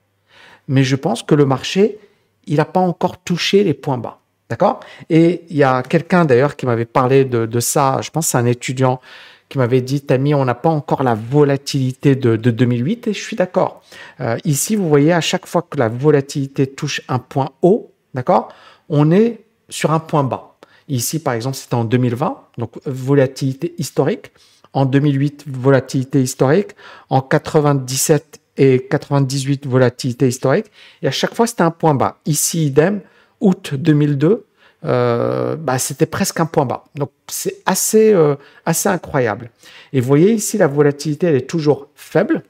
mais 0.69 0.85
je 0.85 0.97
pense 0.97 1.23
que 1.23 1.35
le 1.35 1.45
marché, 1.45 1.99
il 2.47 2.57
n'a 2.57 2.65
pas 2.65 2.81
encore 2.81 3.19
touché 3.19 3.65
les 3.65 3.75
points 3.75 3.99
bas. 3.99 4.19
D'accord? 4.51 4.81
Et 5.09 5.45
il 5.49 5.57
y 5.57 5.63
a 5.63 5.83
quelqu'un 5.83 6.25
d'ailleurs 6.27 6.57
qui 6.57 6.67
m'avait 6.67 6.85
parlé 6.85 7.25
de, 7.25 7.61
ça, 7.61 8.01
je 8.03 8.11
pense 8.11 8.29
c'est 8.29 8.39
un 8.39 8.45
étudiant 8.45 9.01
qui 9.49 9.59
m'avait 9.59 9.81
dit, 9.81 10.01
Tammy, 10.01 10.35
on 10.35 10.45
n'a 10.45 10.55
pas 10.55 10.71
encore 10.71 11.03
la 11.03 11.15
volatilité 11.15 12.17
de, 12.17 12.37
2008, 12.37 13.09
et 13.09 13.13
je 13.13 13.23
suis 13.23 13.37
d'accord. 13.37 13.83
Euh, 14.21 14.37
ici, 14.45 14.77
vous 14.77 14.89
voyez, 14.89 15.13
à 15.13 15.21
chaque 15.21 15.47
fois 15.47 15.63
que 15.63 15.79
la 15.79 15.89
volatilité 15.89 16.67
touche 16.67 17.03
un 17.09 17.19
point 17.19 17.51
haut, 17.61 17.93
d'accord, 18.15 18.49
on 18.89 19.11
est 19.11 19.41
sur 19.69 19.91
un 19.91 20.01
point 20.01 20.25
bas. 20.25 20.57
Ici, 20.89 21.19
par 21.19 21.35
exemple, 21.35 21.57
c'était 21.57 21.75
en 21.75 21.85
2020, 21.85 22.37
donc 22.59 22.73
volatilité 22.85 23.75
historique. 23.79 24.33
En 24.75 24.85
2008, 24.87 25.45
volatilité 25.47 26.23
historique. 26.23 26.73
En 27.09 27.21
97 27.21 28.42
et 28.57 28.87
98, 28.91 29.67
volatilité 29.67 30.29
historique. 30.29 30.67
Et 31.03 31.09
à 31.09 31.11
chaque 31.11 31.35
fois, 31.35 31.47
c'était 31.47 31.63
un 31.63 31.71
point 31.71 31.95
bas. 31.95 32.19
Ici, 32.27 32.67
idem, 32.67 33.01
août 33.41 33.75
2002, 33.75 34.47
euh, 34.85 35.57
bah, 35.57 35.79
c'était 35.79 36.07
presque 36.07 36.41
un 36.41 36.47
point 36.47 36.67
bas. 36.67 36.85
Donc 36.95 37.11
c'est 37.29 37.59
assez, 37.67 38.13
euh, 38.13 38.35
assez 38.67 38.89
incroyable. 38.89 39.51
Et 39.93 40.01
vous 40.01 40.07
voyez 40.07 40.33
ici, 40.33 40.59
la 40.59 40.67
volatilité, 40.67 41.29
elle 41.29 41.37
est 41.37 41.49
toujours 41.49 41.89
faible. 41.95 42.43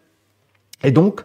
Et 0.83 0.91
donc, 0.91 1.23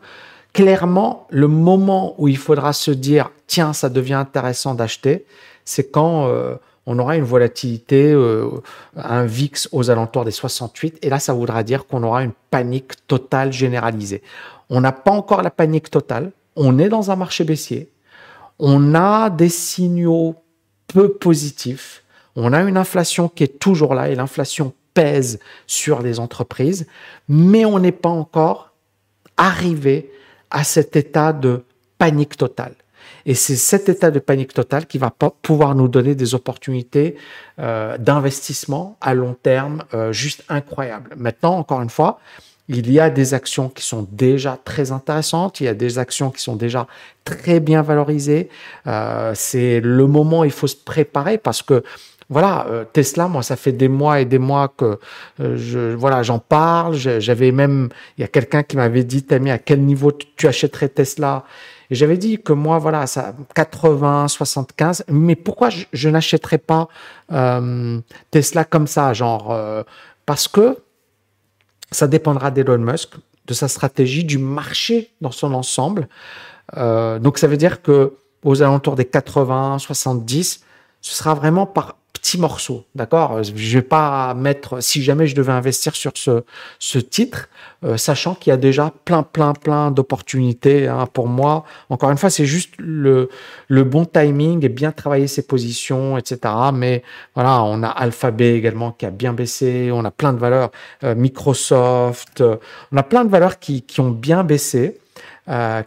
clairement, 0.54 1.28
le 1.30 1.48
moment 1.48 2.16
où 2.18 2.28
il 2.28 2.38
faudra 2.38 2.74
se 2.74 2.92
dire, 2.92 3.32
tiens, 3.48 3.74
ça 3.74 3.90
devient 3.90 4.16
intéressant 4.16 4.76
d'acheter, 4.76 5.26
c'est 5.66 5.92
quand 5.92 6.28
euh, 6.28 6.56
on 6.86 7.00
aura 7.00 7.18
une 7.18 7.24
volatilité, 7.24 8.16
un 8.96 9.26
VIX 9.26 9.68
aux 9.74 9.90
alentours 9.90 10.24
des 10.24 10.32
68, 10.32 11.00
et 11.02 11.10
là, 11.10 11.20
ça 11.20 11.34
voudra 11.34 11.64
dire 11.64 11.86
qu'on 11.86 12.02
aura 12.04 12.24
une 12.24 12.32
panique 12.50 13.06
totale 13.08 13.52
généralisée. 13.52 14.22
On 14.70 14.82
n'a 14.82 14.92
pas 14.92 15.12
encore 15.12 15.42
la 15.42 15.52
panique 15.52 15.90
totale, 15.90 16.32
on 16.56 16.80
est 16.80 16.90
dans 16.90 17.12
un 17.12 17.16
marché 17.16 17.44
baissier, 17.44 17.92
on 18.60 18.96
a 18.96 19.30
des 19.30 19.50
signaux 19.50 20.36
peu 20.88 21.14
positifs, 21.14 22.04
on 22.36 22.54
a 22.54 22.62
une 22.64 22.78
inflation 22.78 23.30
qui 23.30 23.44
est 23.44 23.60
toujours 23.60 23.94
là, 23.94 24.10
et 24.10 24.16
l'inflation 24.16 24.74
pèse 24.94 25.40
sur 25.68 26.02
les 26.02 26.20
entreprises, 26.20 26.88
mais 27.28 27.66
on 27.66 27.80
n'est 27.80 27.92
pas 27.92 28.10
encore 28.10 28.72
arrivé 29.38 30.12
à 30.50 30.64
cet 30.64 30.96
état 30.96 31.34
de 31.34 31.64
panique 31.98 32.38
totale. 32.38 32.74
Et 33.26 33.36
c'est 33.36 33.56
cet 33.56 33.90
état 33.90 34.10
de 34.10 34.20
panique 34.20 34.54
totale 34.54 34.86
qui 34.86 34.98
va 34.98 35.12
pouvoir 35.12 35.76
nous 35.76 35.88
donner 35.88 36.16
des 36.16 36.34
opportunités 36.34 37.18
euh, 37.60 37.98
d'investissement 37.98 38.98
à 39.02 39.14
long 39.14 39.34
terme 39.34 39.84
euh, 39.94 40.14
juste 40.14 40.44
incroyables. 40.48 41.14
Maintenant, 41.18 41.58
encore 41.58 41.82
une 41.82 41.90
fois, 41.90 42.20
il 42.70 42.92
y 42.92 43.00
a 43.00 43.10
des 43.10 43.34
actions 43.34 43.70
qui 43.70 43.84
sont 43.84 44.08
déjà 44.12 44.60
très 44.64 44.92
intéressantes, 44.92 45.62
il 45.62 45.66
y 45.66 45.70
a 45.70 45.74
des 45.74 46.00
actions 46.00 46.32
qui 46.32 46.42
sont 46.42 46.56
déjà 46.56 46.88
très 47.24 47.60
bien 47.60 47.82
valorisées. 47.82 48.50
Euh, 48.88 49.32
c'est 49.36 49.80
le 49.80 50.08
moment 50.08 50.44
il 50.44 50.52
faut 50.52 50.68
se 50.68 50.76
préparer 50.76 51.38
parce 51.38 51.62
que 51.62 51.84
voilà, 52.30 52.68
euh, 52.68 52.84
Tesla, 52.92 53.28
moi, 53.28 53.42
ça 53.42 53.56
fait 53.56 53.72
des 53.72 53.88
mois 53.88 54.20
et 54.20 54.26
des 54.26 54.40
mois 54.40 54.68
que 54.68 55.00
euh, 55.40 55.56
je, 55.58 55.96
voilà, 55.96 56.24
j'en 56.24 56.40
parle. 56.40 56.96
J'avais 56.96 57.52
même, 57.52 57.90
il 58.18 58.22
y 58.22 58.24
a 58.24 58.28
quelqu'un 58.28 58.64
qui 58.64 58.76
m'avait 58.76 59.06
dit, 59.06 59.24
Tammy, 59.24 59.50
à 59.50 59.58
quel 59.58 59.82
niveau 59.82 60.12
tu 60.12 60.48
achèterais 60.48 60.90
Tesla? 60.90 61.46
Et 61.90 61.96
j'avais 61.96 62.18
dit 62.18 62.42
que 62.42 62.52
moi, 62.52 62.80
voilà, 62.80 63.08
ça, 63.08 63.34
80, 63.56 64.28
75. 64.28 65.06
Mais 65.10 65.38
pourquoi 65.38 65.70
je, 65.70 65.86
je 65.94 66.10
n'achèterais 66.10 66.58
pas 66.58 66.90
euh, 67.32 68.00
Tesla 68.30 68.66
comme 68.66 68.88
ça, 68.88 69.14
genre 69.14 69.58
Parce 70.26 70.50
que 70.50 70.78
ça 71.92 72.08
dépendra 72.08 72.52
d'Elon 72.52 72.80
Musk, 72.80 73.16
de 73.46 73.54
sa 73.54 73.68
stratégie, 73.68 74.24
du 74.24 74.38
marché 74.38 75.12
dans 75.22 75.32
son 75.32 75.54
ensemble. 75.54 76.08
donc, 76.76 77.38
ça 77.38 77.48
veut 77.48 77.58
dire 77.58 77.82
que 77.82 78.14
aux 78.44 78.62
alentours 78.62 78.96
des 78.96 79.06
80, 79.06 79.80
70, 79.80 80.62
ce 81.02 81.16
sera 81.16 81.34
vraiment 81.34 81.66
par 81.66 81.96
morceaux, 82.36 82.84
d'accord? 82.96 83.42
Je 83.44 83.78
vais 83.78 83.82
pas 83.82 84.34
mettre, 84.34 84.82
si 84.84 85.02
jamais 85.02 85.28
je 85.28 85.36
devais 85.36 85.54
investir 85.54 85.96
sur 85.96 86.12
ce, 86.16 86.44
ce 86.80 87.00
titre, 87.00 87.48
euh, 87.86 87.96
sachant 87.96 88.36
qu'il 88.36 88.50
y 88.52 88.54
a 88.54 88.58
déjà 88.58 88.92
plein, 89.06 89.24
plein, 89.24 89.54
plein 89.54 89.92
d'opportunités 89.92 90.88
hein, 90.88 91.08
pour 91.14 91.28
moi. 91.28 91.64
Encore 91.90 92.12
une 92.12 92.18
fois, 92.18 92.30
c'est 92.30 92.46
juste 92.46 92.74
le, 92.78 93.30
le 93.70 93.84
bon 93.84 94.04
timing 94.04 94.66
et 94.66 94.70
bien 94.70 94.92
travailler 94.92 95.28
ses 95.28 95.48
positions, 95.48 96.18
etc. 96.18 96.54
Mais 96.74 97.04
voilà, 97.36 97.64
on 97.64 97.84
a 97.84 97.88
Alphabet 97.88 98.56
également 98.56 98.92
qui 98.92 99.06
a 99.06 99.12
bien 99.12 99.34
baissé, 99.34 99.90
on 99.94 100.04
a 100.04 100.12
plein 100.12 100.34
de 100.34 100.40
valeurs, 100.40 100.72
euh, 101.04 101.16
Microsoft, 101.16 102.42
euh, 102.42 102.58
on 102.92 102.98
a 102.98 103.04
plein 103.04 103.24
de 103.24 103.30
valeurs 103.30 103.60
qui, 103.60 103.84
qui 103.84 104.02
ont 104.02 104.12
bien 104.12 104.44
baissé, 104.44 105.00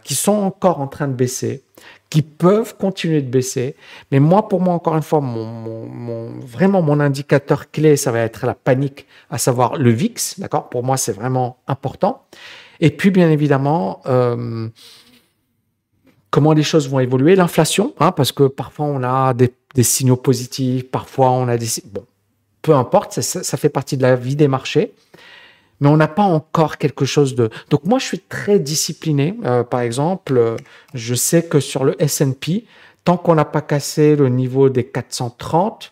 qui 0.03 0.15
sont 0.15 0.31
encore 0.31 0.81
en 0.81 0.87
train 0.87 1.07
de 1.07 1.13
baisser 1.13 1.61
qui 2.11 2.21
peuvent 2.21 2.75
continuer 2.75 3.21
de 3.21 3.29
baisser. 3.29 3.75
Mais 4.11 4.19
moi, 4.19 4.49
pour 4.49 4.59
moi, 4.59 4.73
encore 4.73 4.97
une 4.97 5.01
fois, 5.01 5.21
mon, 5.21 6.29
vraiment 6.41 6.81
mon 6.81 6.99
indicateur 6.99 7.71
clé, 7.71 7.95
ça 7.95 8.11
va 8.11 8.19
être 8.19 8.45
la 8.45 8.53
panique, 8.53 9.07
à 9.29 9.37
savoir 9.37 9.77
le 9.77 9.89
VIX. 9.91 10.39
D'accord? 10.39 10.69
Pour 10.69 10.83
moi, 10.83 10.97
c'est 10.97 11.13
vraiment 11.13 11.57
important. 11.67 12.25
Et 12.81 12.89
puis, 12.89 13.11
bien 13.11 13.31
évidemment, 13.31 14.01
euh, 14.07 14.67
comment 16.31 16.51
les 16.51 16.63
choses 16.63 16.89
vont 16.89 16.99
évoluer, 16.99 17.37
l'inflation, 17.37 17.93
hein, 18.01 18.11
parce 18.11 18.33
que 18.33 18.43
parfois 18.43 18.87
on 18.87 19.03
a 19.03 19.33
des, 19.33 19.53
signaux 19.81 20.17
positifs, 20.17 20.91
parfois 20.91 21.31
on 21.31 21.47
a 21.47 21.57
des... 21.57 21.67
Bon, 21.85 22.05
peu 22.61 22.75
importe, 22.75 23.21
ça 23.21 23.57
fait 23.57 23.69
partie 23.69 23.95
de 23.95 24.01
la 24.01 24.17
vie 24.17 24.35
des 24.35 24.49
marchés 24.49 24.93
mais 25.81 25.89
on 25.89 25.97
n'a 25.97 26.07
pas 26.07 26.23
encore 26.23 26.77
quelque 26.77 27.05
chose 27.05 27.35
de. 27.35 27.49
Donc 27.69 27.83
moi, 27.85 27.99
je 27.99 28.05
suis 28.05 28.19
très 28.19 28.59
discipliné. 28.59 29.35
Euh, 29.43 29.63
par 29.63 29.81
exemple, 29.81 30.37
euh, 30.37 30.55
je 30.93 31.15
sais 31.15 31.43
que 31.43 31.59
sur 31.59 31.83
le 31.83 32.01
S&P, 32.01 32.65
tant 33.03 33.17
qu'on 33.17 33.33
n'a 33.33 33.45
pas 33.45 33.61
cassé 33.61 34.15
le 34.15 34.29
niveau 34.29 34.69
des 34.69 34.85
430, 34.85 35.91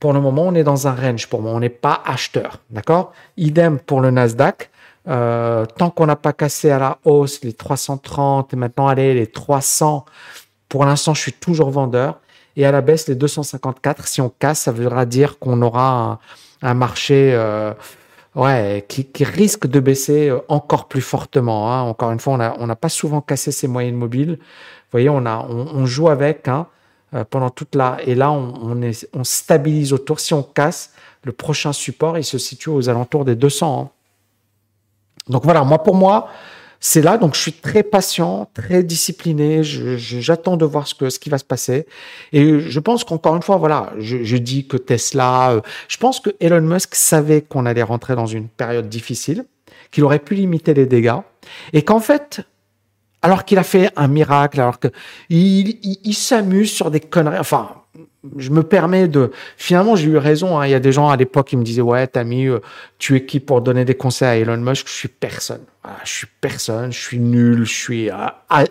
pour 0.00 0.14
le 0.14 0.20
moment, 0.20 0.44
on 0.46 0.54
est 0.54 0.64
dans 0.64 0.88
un 0.88 0.94
range. 0.94 1.28
Pour 1.28 1.42
moi, 1.42 1.52
on 1.52 1.60
n'est 1.60 1.68
pas 1.68 2.02
acheteur, 2.06 2.60
d'accord? 2.70 3.12
Idem 3.36 3.78
pour 3.78 4.00
le 4.00 4.10
Nasdaq. 4.10 4.70
Euh, 5.08 5.66
tant 5.66 5.90
qu'on 5.90 6.06
n'a 6.06 6.16
pas 6.16 6.32
cassé 6.32 6.70
à 6.70 6.78
la 6.78 6.98
hausse 7.04 7.44
les 7.44 7.52
330 7.52 8.52
et 8.52 8.56
maintenant 8.56 8.88
allez 8.88 9.14
les 9.14 9.28
300, 9.28 10.04
pour 10.68 10.84
l'instant, 10.84 11.14
je 11.14 11.20
suis 11.20 11.32
toujours 11.32 11.70
vendeur. 11.70 12.18
Et 12.56 12.64
à 12.64 12.72
la 12.72 12.80
baisse, 12.80 13.06
les 13.06 13.14
254, 13.14 14.08
si 14.08 14.20
on 14.22 14.30
casse, 14.30 14.60
ça 14.60 14.72
voudra 14.72 15.04
dire 15.04 15.38
qu'on 15.38 15.60
aura 15.62 16.18
un, 16.62 16.74
marché 16.74 17.38
ouais, 18.36 18.84
qui, 18.88 19.24
risque 19.24 19.66
de 19.66 19.80
baisser 19.80 20.28
euh, 20.28 20.38
encore 20.48 20.86
plus 20.86 21.00
fortement. 21.00 21.72
Hein. 21.72 21.82
Encore 21.82 22.12
une 22.12 22.20
fois, 22.20 22.54
on 22.58 22.66
n'a 22.66 22.76
pas 22.76 22.88
souvent 22.88 23.20
cassé 23.20 23.50
ces 23.50 23.66
moyennes 23.66 23.96
mobiles. 23.96 24.38
Vous 24.38 24.92
voyez, 24.92 25.10
on, 25.10 25.86
joue 25.86 26.08
avec 26.08 26.46
hein, 26.46 26.66
euh, 27.14 27.24
pendant 27.28 27.50
toute 27.50 27.74
la... 27.74 27.98
Et 28.06 28.14
là, 28.14 28.30
on 28.30 29.24
stabilise 29.24 29.92
autour. 29.92 30.20
Si 30.20 30.32
on 30.32 30.44
casse, 30.44 30.92
le 31.24 31.32
prochain 31.32 31.72
support, 31.72 32.16
il 32.18 32.24
se 32.24 32.38
situe 32.38 32.70
aux 32.70 32.88
alentours 32.88 33.24
des 33.24 33.34
200. 33.34 33.82
Hein. 33.82 33.90
Donc 35.28 35.42
voilà, 35.42 35.64
moi 35.64 35.82
pour 35.82 35.96
moi, 35.96 36.28
c'est 36.88 37.02
là, 37.02 37.18
donc 37.18 37.34
je 37.34 37.40
suis 37.40 37.52
très 37.52 37.82
patient, 37.82 38.48
très 38.54 38.84
discipliné. 38.84 39.64
J'attends 39.64 40.56
de 40.56 40.64
voir 40.64 40.86
ce, 40.86 40.94
que, 40.94 41.10
ce 41.10 41.18
qui 41.18 41.30
va 41.30 41.36
se 41.36 41.44
passer. 41.44 41.84
Et 42.32 42.60
je 42.60 42.78
pense 42.78 43.02
qu'encore 43.02 43.34
une 43.34 43.42
fois, 43.42 43.56
voilà, 43.56 43.92
je, 43.98 44.36
dis 44.36 44.68
que 44.68 44.76
Tesla, 44.76 45.50
euh, 45.50 45.60
je 45.88 45.96
pense 45.96 46.20
que 46.20 46.30
Elon 46.38 46.60
Musk 46.60 46.94
savait 46.94 47.42
qu'on 47.42 47.66
allait 47.66 47.82
rentrer 47.82 48.14
dans 48.14 48.26
une 48.26 48.46
période 48.46 48.88
difficile, 48.88 49.46
qu'il 49.90 50.04
aurait 50.04 50.20
pu 50.20 50.36
limiter 50.36 50.74
les 50.74 50.86
dégâts, 50.86 51.18
et 51.72 51.82
qu'en 51.82 51.98
fait, 51.98 52.42
alors 53.20 53.44
qu'il 53.44 53.58
a 53.58 53.64
fait 53.64 53.90
un 53.96 54.06
miracle, 54.06 54.60
alors 54.60 54.78
qu'il 54.78 54.92
il, 55.28 55.98
il 56.04 56.14
s'amuse 56.14 56.70
sur 56.70 56.92
des 56.92 57.00
conneries, 57.00 57.40
enfin, 57.40 57.82
je 58.36 58.50
me 58.50 58.62
permets 58.62 59.08
de. 59.08 59.30
Finalement, 59.56 59.96
j'ai 59.96 60.08
eu 60.08 60.16
raison. 60.16 60.58
Hein. 60.58 60.66
Il 60.66 60.70
y 60.70 60.74
a 60.74 60.80
des 60.80 60.92
gens 60.92 61.08
à 61.08 61.16
l'époque 61.16 61.48
qui 61.48 61.56
me 61.56 61.62
disaient 61.62 61.82
Ouais, 61.82 62.06
Tammy, 62.06 62.46
euh, 62.46 62.60
tu 62.98 63.16
es 63.16 63.24
qui 63.24 63.40
pour 63.40 63.60
donner 63.60 63.84
des 63.84 63.94
conseils 63.94 64.28
à 64.28 64.36
Elon 64.36 64.56
Musk? 64.56 64.86
Je 64.88 64.92
suis 64.92 65.08
personne. 65.08 65.62
je 66.04 66.10
suis 66.10 66.26
personne, 66.40 66.92
je 66.92 66.98
suis 66.98 67.18
nul, 67.18 67.64
je 67.64 67.72
suis 67.72 68.10
euh, 68.10 68.14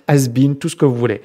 has-been, 0.07 0.57
tout 0.57 0.69
ce 0.69 0.75
que 0.75 0.85
vous 0.85 0.95
voulez. 0.95 1.21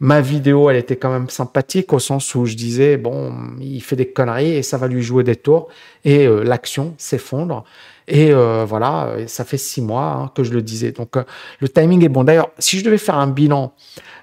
Ma 0.00 0.20
vidéo, 0.20 0.68
elle 0.68 0.78
était 0.78 0.96
quand 0.96 1.12
même 1.12 1.28
sympathique 1.28 1.92
au 1.92 2.00
sens 2.00 2.34
où 2.34 2.44
je 2.44 2.54
disais 2.54 2.96
Bon, 2.96 3.32
il 3.60 3.80
fait 3.80 3.96
des 3.96 4.08
conneries 4.08 4.56
et 4.56 4.62
ça 4.62 4.76
va 4.76 4.88
lui 4.88 5.02
jouer 5.02 5.22
des 5.22 5.36
tours. 5.36 5.68
Et 6.04 6.26
euh, 6.26 6.42
l'action 6.42 6.94
s'effondre. 6.98 7.64
Et 8.08 8.32
voilà, 8.32 9.16
ça 9.26 9.44
fait 9.44 9.58
six 9.58 9.80
mois 9.80 10.04
hein, 10.04 10.30
que 10.34 10.42
je 10.42 10.52
le 10.52 10.62
disais. 10.62 10.92
Donc, 10.92 11.16
le 11.60 11.68
timing 11.68 12.04
est 12.04 12.08
bon. 12.08 12.24
D'ailleurs, 12.24 12.50
si 12.58 12.78
je 12.78 12.84
devais 12.84 12.98
faire 12.98 13.16
un 13.16 13.26
bilan 13.28 13.72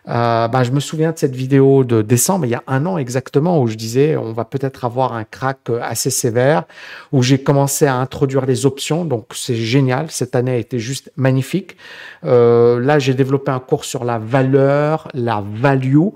euh, 0.10 0.48
bah, 0.48 0.64
je 0.64 0.72
me 0.72 0.80
souviens 0.80 1.12
de 1.12 1.18
cette 1.18 1.36
vidéo 1.36 1.84
de 1.84 2.02
décembre, 2.02 2.46
il 2.46 2.50
y 2.50 2.56
a 2.56 2.64
un 2.68 2.86
an 2.86 2.98
exactement, 2.98 3.62
où 3.62 3.68
je 3.68 3.76
disais 3.76 4.18
on 4.18 4.34
va 4.34 4.44
peut-être 4.44 4.86
avoir 4.86 5.14
un 5.14 5.24
crack 5.24 5.60
euh, 5.70 5.80
assez 5.84 6.10
sévère, 6.10 6.64
où 7.12 7.22
j'ai 7.22 7.38
commencé 7.38 7.86
à 7.86 7.96
introduire 7.96 8.46
les 8.46 8.66
options. 8.66 9.06
Donc 9.06 9.28
c'est 9.34 9.56
génial, 9.56 10.10
cette 10.10 10.36
année 10.36 10.52
a 10.52 10.58
été 10.58 10.80
juste 10.80 11.12
magnifique. 11.16 11.78
Euh, 12.24 12.80
là, 12.80 12.98
j'ai 12.98 13.14
développé 13.14 13.52
un 13.52 13.60
cours 13.60 13.86
sur 13.86 14.04
la 14.04 14.18
valeur, 14.18 15.10
la 15.14 15.44
value, 15.46 16.08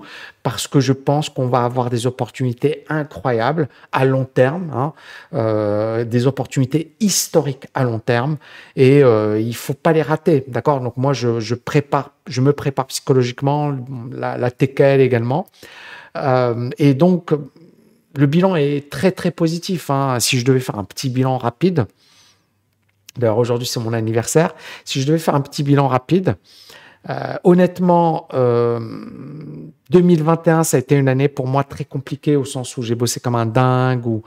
parce 0.44 0.68
que 0.68 0.78
je 0.78 0.92
pense 0.92 1.30
qu'on 1.30 1.48
va 1.48 1.64
avoir 1.64 1.88
des 1.88 2.06
opportunités 2.06 2.84
incroyables 2.90 3.66
à 3.92 4.04
long 4.04 4.26
terme, 4.26 4.70
hein, 4.74 4.92
euh, 5.32 6.04
des 6.04 6.26
opportunités 6.26 6.94
historiques 7.00 7.66
à 7.72 7.82
long 7.82 7.98
terme, 7.98 8.36
et 8.76 9.02
euh, 9.02 9.40
il 9.40 9.56
faut 9.56 9.72
pas 9.72 9.94
les 9.94 10.02
rater, 10.02 10.44
d'accord? 10.46 10.80
Donc 10.80 10.98
moi, 10.98 11.14
je, 11.14 11.54
prépare, 11.54 12.10
je 12.26 12.42
me 12.42 12.52
prépare 12.52 12.86
psychologiquement, 12.88 13.74
la, 14.12 14.36
la 14.36 14.50
TKL 14.50 15.00
également, 15.00 15.46
euh, 16.18 16.68
et 16.76 16.92
donc 16.92 17.32
le 18.14 18.26
bilan 18.26 18.54
est 18.54 18.90
très 18.90 19.12
très 19.12 19.30
positif. 19.30 19.88
Hein. 19.88 20.20
Si 20.20 20.38
je 20.38 20.44
devais 20.44 20.60
faire 20.60 20.78
un 20.78 20.84
petit 20.84 21.08
bilan 21.08 21.38
rapide, 21.38 21.86
d'ailleurs 23.16 23.38
aujourd'hui 23.38 23.66
c'est 23.66 23.80
mon 23.80 23.94
anniversaire, 23.94 24.54
si 24.84 25.00
je 25.00 25.06
devais 25.06 25.18
faire 25.18 25.34
un 25.34 25.40
petit 25.40 25.62
bilan 25.62 25.88
rapide, 25.88 26.36
euh, 27.10 27.34
honnêtement, 27.44 28.28
euh, 28.34 28.80
2021, 29.90 30.64
ça 30.64 30.76
a 30.76 30.80
été 30.80 30.94
une 30.96 31.08
année 31.08 31.28
pour 31.28 31.46
moi 31.46 31.64
très 31.64 31.84
compliquée 31.84 32.36
au 32.36 32.44
sens 32.44 32.76
où 32.76 32.82
j'ai 32.82 32.94
bossé 32.94 33.20
comme 33.20 33.34
un 33.34 33.46
dingue, 33.46 34.06
où 34.06 34.22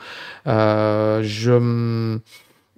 euh, 0.48 1.22
je 1.24 2.19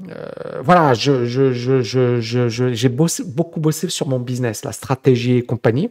euh, 0.08 0.62
voilà, 0.64 0.94
je, 0.94 1.26
je, 1.26 1.52
je, 1.52 1.82
je, 2.22 2.74
j'ai 2.74 2.90
beaucoup 2.90 3.60
bossé 3.60 3.90
sur 3.90 4.08
mon 4.08 4.20
business, 4.20 4.64
la 4.64 4.72
stratégie 4.72 5.38
et 5.38 5.42
compagnie. 5.42 5.90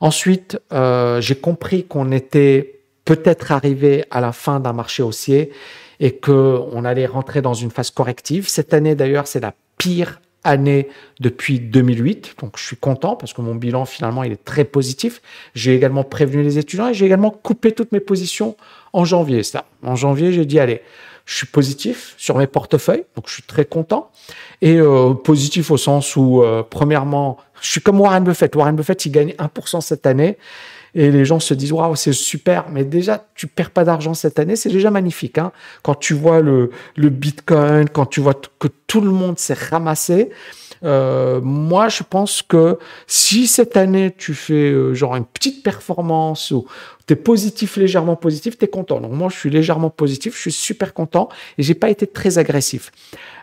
Ensuite, 0.00 0.58
euh, 0.72 1.20
j'ai 1.20 1.34
compris 1.34 1.84
qu'on 1.84 2.10
était 2.10 2.80
peut-être 3.04 3.52
arrivé 3.52 4.04
à 4.10 4.20
la 4.20 4.32
fin 4.32 4.60
d'un 4.60 4.72
marché 4.72 5.02
haussier 5.02 5.52
et 6.00 6.12
que 6.12 6.58
on 6.72 6.84
allait 6.84 7.06
rentrer 7.06 7.42
dans 7.42 7.54
une 7.54 7.70
phase 7.70 7.90
corrective. 7.90 8.48
Cette 8.48 8.72
année, 8.72 8.94
d'ailleurs, 8.94 9.26
c'est 9.26 9.40
la 9.40 9.54
pire 9.76 10.20
année 10.44 10.88
depuis 11.20 11.58
2008. 11.58 12.36
Donc, 12.40 12.56
je 12.56 12.64
suis 12.64 12.76
content 12.76 13.16
parce 13.16 13.32
que 13.32 13.40
mon 13.42 13.54
bilan, 13.54 13.84
finalement, 13.84 14.22
il 14.22 14.32
est 14.32 14.44
très 14.44 14.64
positif. 14.64 15.20
J'ai 15.54 15.74
également 15.74 16.04
prévenu 16.04 16.42
les 16.42 16.58
étudiants 16.58 16.88
et 16.88 16.94
j'ai 16.94 17.06
également 17.06 17.30
coupé 17.30 17.72
toutes 17.72 17.92
mes 17.92 18.00
positions 18.00 18.56
en 18.92 19.04
janvier. 19.04 19.42
Ça. 19.42 19.64
En 19.82 19.96
janvier, 19.96 20.32
j'ai 20.32 20.46
dit, 20.46 20.60
allez, 20.60 20.82
je 21.26 21.36
suis 21.36 21.46
positif 21.46 22.14
sur 22.18 22.36
mes 22.36 22.46
portefeuilles, 22.46 23.04
donc 23.16 23.28
je 23.28 23.34
suis 23.34 23.42
très 23.42 23.64
content. 23.64 24.10
Et 24.60 24.76
euh, 24.76 25.14
positif 25.14 25.70
au 25.70 25.76
sens 25.76 26.16
où, 26.16 26.42
euh, 26.42 26.62
premièrement, 26.68 27.38
je 27.60 27.70
suis 27.70 27.80
comme 27.80 28.00
Warren 28.00 28.24
Buffett. 28.24 28.54
Warren 28.54 28.76
Buffett, 28.76 29.06
il 29.06 29.10
gagne 29.10 29.34
1% 29.38 29.80
cette 29.80 30.06
année. 30.06 30.36
Et 30.94 31.10
les 31.10 31.24
gens 31.24 31.40
se 31.40 31.54
disent, 31.54 31.72
waouh, 31.72 31.96
c'est 31.96 32.12
super. 32.12 32.66
Mais 32.70 32.84
déjà, 32.84 33.26
tu 33.34 33.46
perds 33.46 33.70
pas 33.70 33.84
d'argent 33.84 34.14
cette 34.14 34.38
année, 34.38 34.56
c'est 34.56 34.70
déjà 34.70 34.90
magnifique. 34.90 35.38
Hein 35.38 35.52
quand 35.82 35.94
tu 35.94 36.14
vois 36.14 36.40
le, 36.40 36.70
le 36.96 37.08
Bitcoin, 37.08 37.88
quand 37.88 38.06
tu 38.06 38.20
vois 38.20 38.34
que 38.58 38.68
tout 38.86 39.00
le 39.00 39.10
monde 39.10 39.38
s'est 39.38 39.54
ramassé, 39.54 40.30
euh, 40.84 41.40
moi, 41.40 41.88
je 41.88 42.02
pense 42.02 42.42
que 42.42 42.78
si 43.06 43.46
cette 43.46 43.76
année 43.76 44.14
tu 44.16 44.34
fais 44.34 44.70
euh, 44.70 44.94
genre 44.94 45.16
une 45.16 45.24
petite 45.24 45.62
performance 45.62 46.50
ou 46.50 46.66
tu 47.06 47.14
es 47.14 47.16
positif, 47.16 47.76
légèrement 47.76 48.16
positif, 48.16 48.58
tu 48.58 48.64
es 48.64 48.68
content. 48.68 49.00
Donc 49.00 49.12
moi, 49.12 49.28
je 49.30 49.36
suis 49.36 49.50
légèrement 49.50 49.90
positif, 49.90 50.34
je 50.34 50.40
suis 50.40 50.52
super 50.52 50.92
content 50.94 51.28
et 51.58 51.62
j'ai 51.62 51.74
pas 51.74 51.90
été 51.90 52.06
très 52.06 52.38
agressif. 52.38 52.92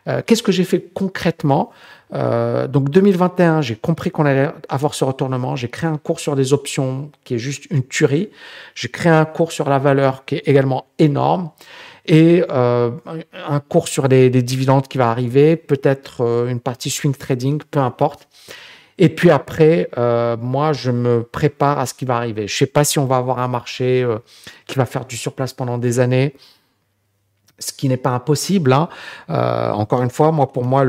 Euh, 0.07 0.21
Qu'est-ce 0.25 0.43
que 0.43 0.51
j'ai 0.51 0.63
fait 0.63 0.79
concrètement? 0.93 1.71
Euh, 2.13 2.67
donc 2.67 2.89
2021, 2.89 3.61
j'ai 3.61 3.75
compris 3.75 4.11
qu'on 4.11 4.25
allait 4.25 4.49
avoir 4.69 4.93
ce 4.93 5.03
retournement. 5.03 5.55
J'ai 5.55 5.69
créé 5.69 5.89
un 5.89 5.97
cours 5.97 6.19
sur 6.19 6.35
des 6.35 6.53
options 6.53 7.09
qui 7.23 7.35
est 7.35 7.39
juste 7.39 7.65
une 7.71 7.83
tuerie. 7.83 8.29
J'ai 8.75 8.89
créé 8.89 9.11
un 9.11 9.25
cours 9.25 9.51
sur 9.51 9.69
la 9.69 9.79
valeur 9.79 10.25
qui 10.25 10.35
est 10.35 10.47
également 10.47 10.85
énorme 10.99 11.49
et 12.05 12.43
euh, 12.49 12.91
un 13.47 13.59
cours 13.59 13.87
sur 13.87 14.07
les, 14.07 14.29
dividendes 14.29 14.87
qui 14.87 14.97
va 14.97 15.09
arriver, 15.09 15.55
peut-être 15.55 16.21
euh, 16.21 16.49
une 16.49 16.59
partie 16.59 16.89
swing 16.89 17.13
trading, 17.13 17.61
peu 17.69 17.79
importe. 17.79 18.27
Et 18.97 19.09
puis 19.09 19.31
après, 19.31 19.89
euh, 19.97 20.37
moi, 20.37 20.73
je 20.73 20.91
me 20.91 21.23
prépare 21.23 21.79
à 21.79 21.85
ce 21.85 21.93
qui 21.93 22.05
va 22.05 22.17
arriver. 22.17 22.47
Je 22.47 22.55
sais 22.55 22.65
pas 22.65 22.83
si 22.83 22.99
on 22.99 23.05
va 23.05 23.17
avoir 23.17 23.39
un 23.39 23.47
marché 23.47 24.03
euh, 24.03 24.19
qui 24.67 24.77
va 24.77 24.85
faire 24.85 25.05
du 25.05 25.17
surplace 25.17 25.53
pendant 25.53 25.77
des 25.77 25.99
années 25.99 26.35
ce 27.61 27.71
qui 27.71 27.87
n'est 27.87 27.97
pas 27.97 28.11
impossible. 28.11 28.73
Hein. 28.73 28.89
Euh, 29.29 29.71
encore 29.71 30.01
une 30.01 30.09
fois, 30.09 30.31
moi, 30.31 30.51
pour 30.51 30.65
moi, 30.65 30.83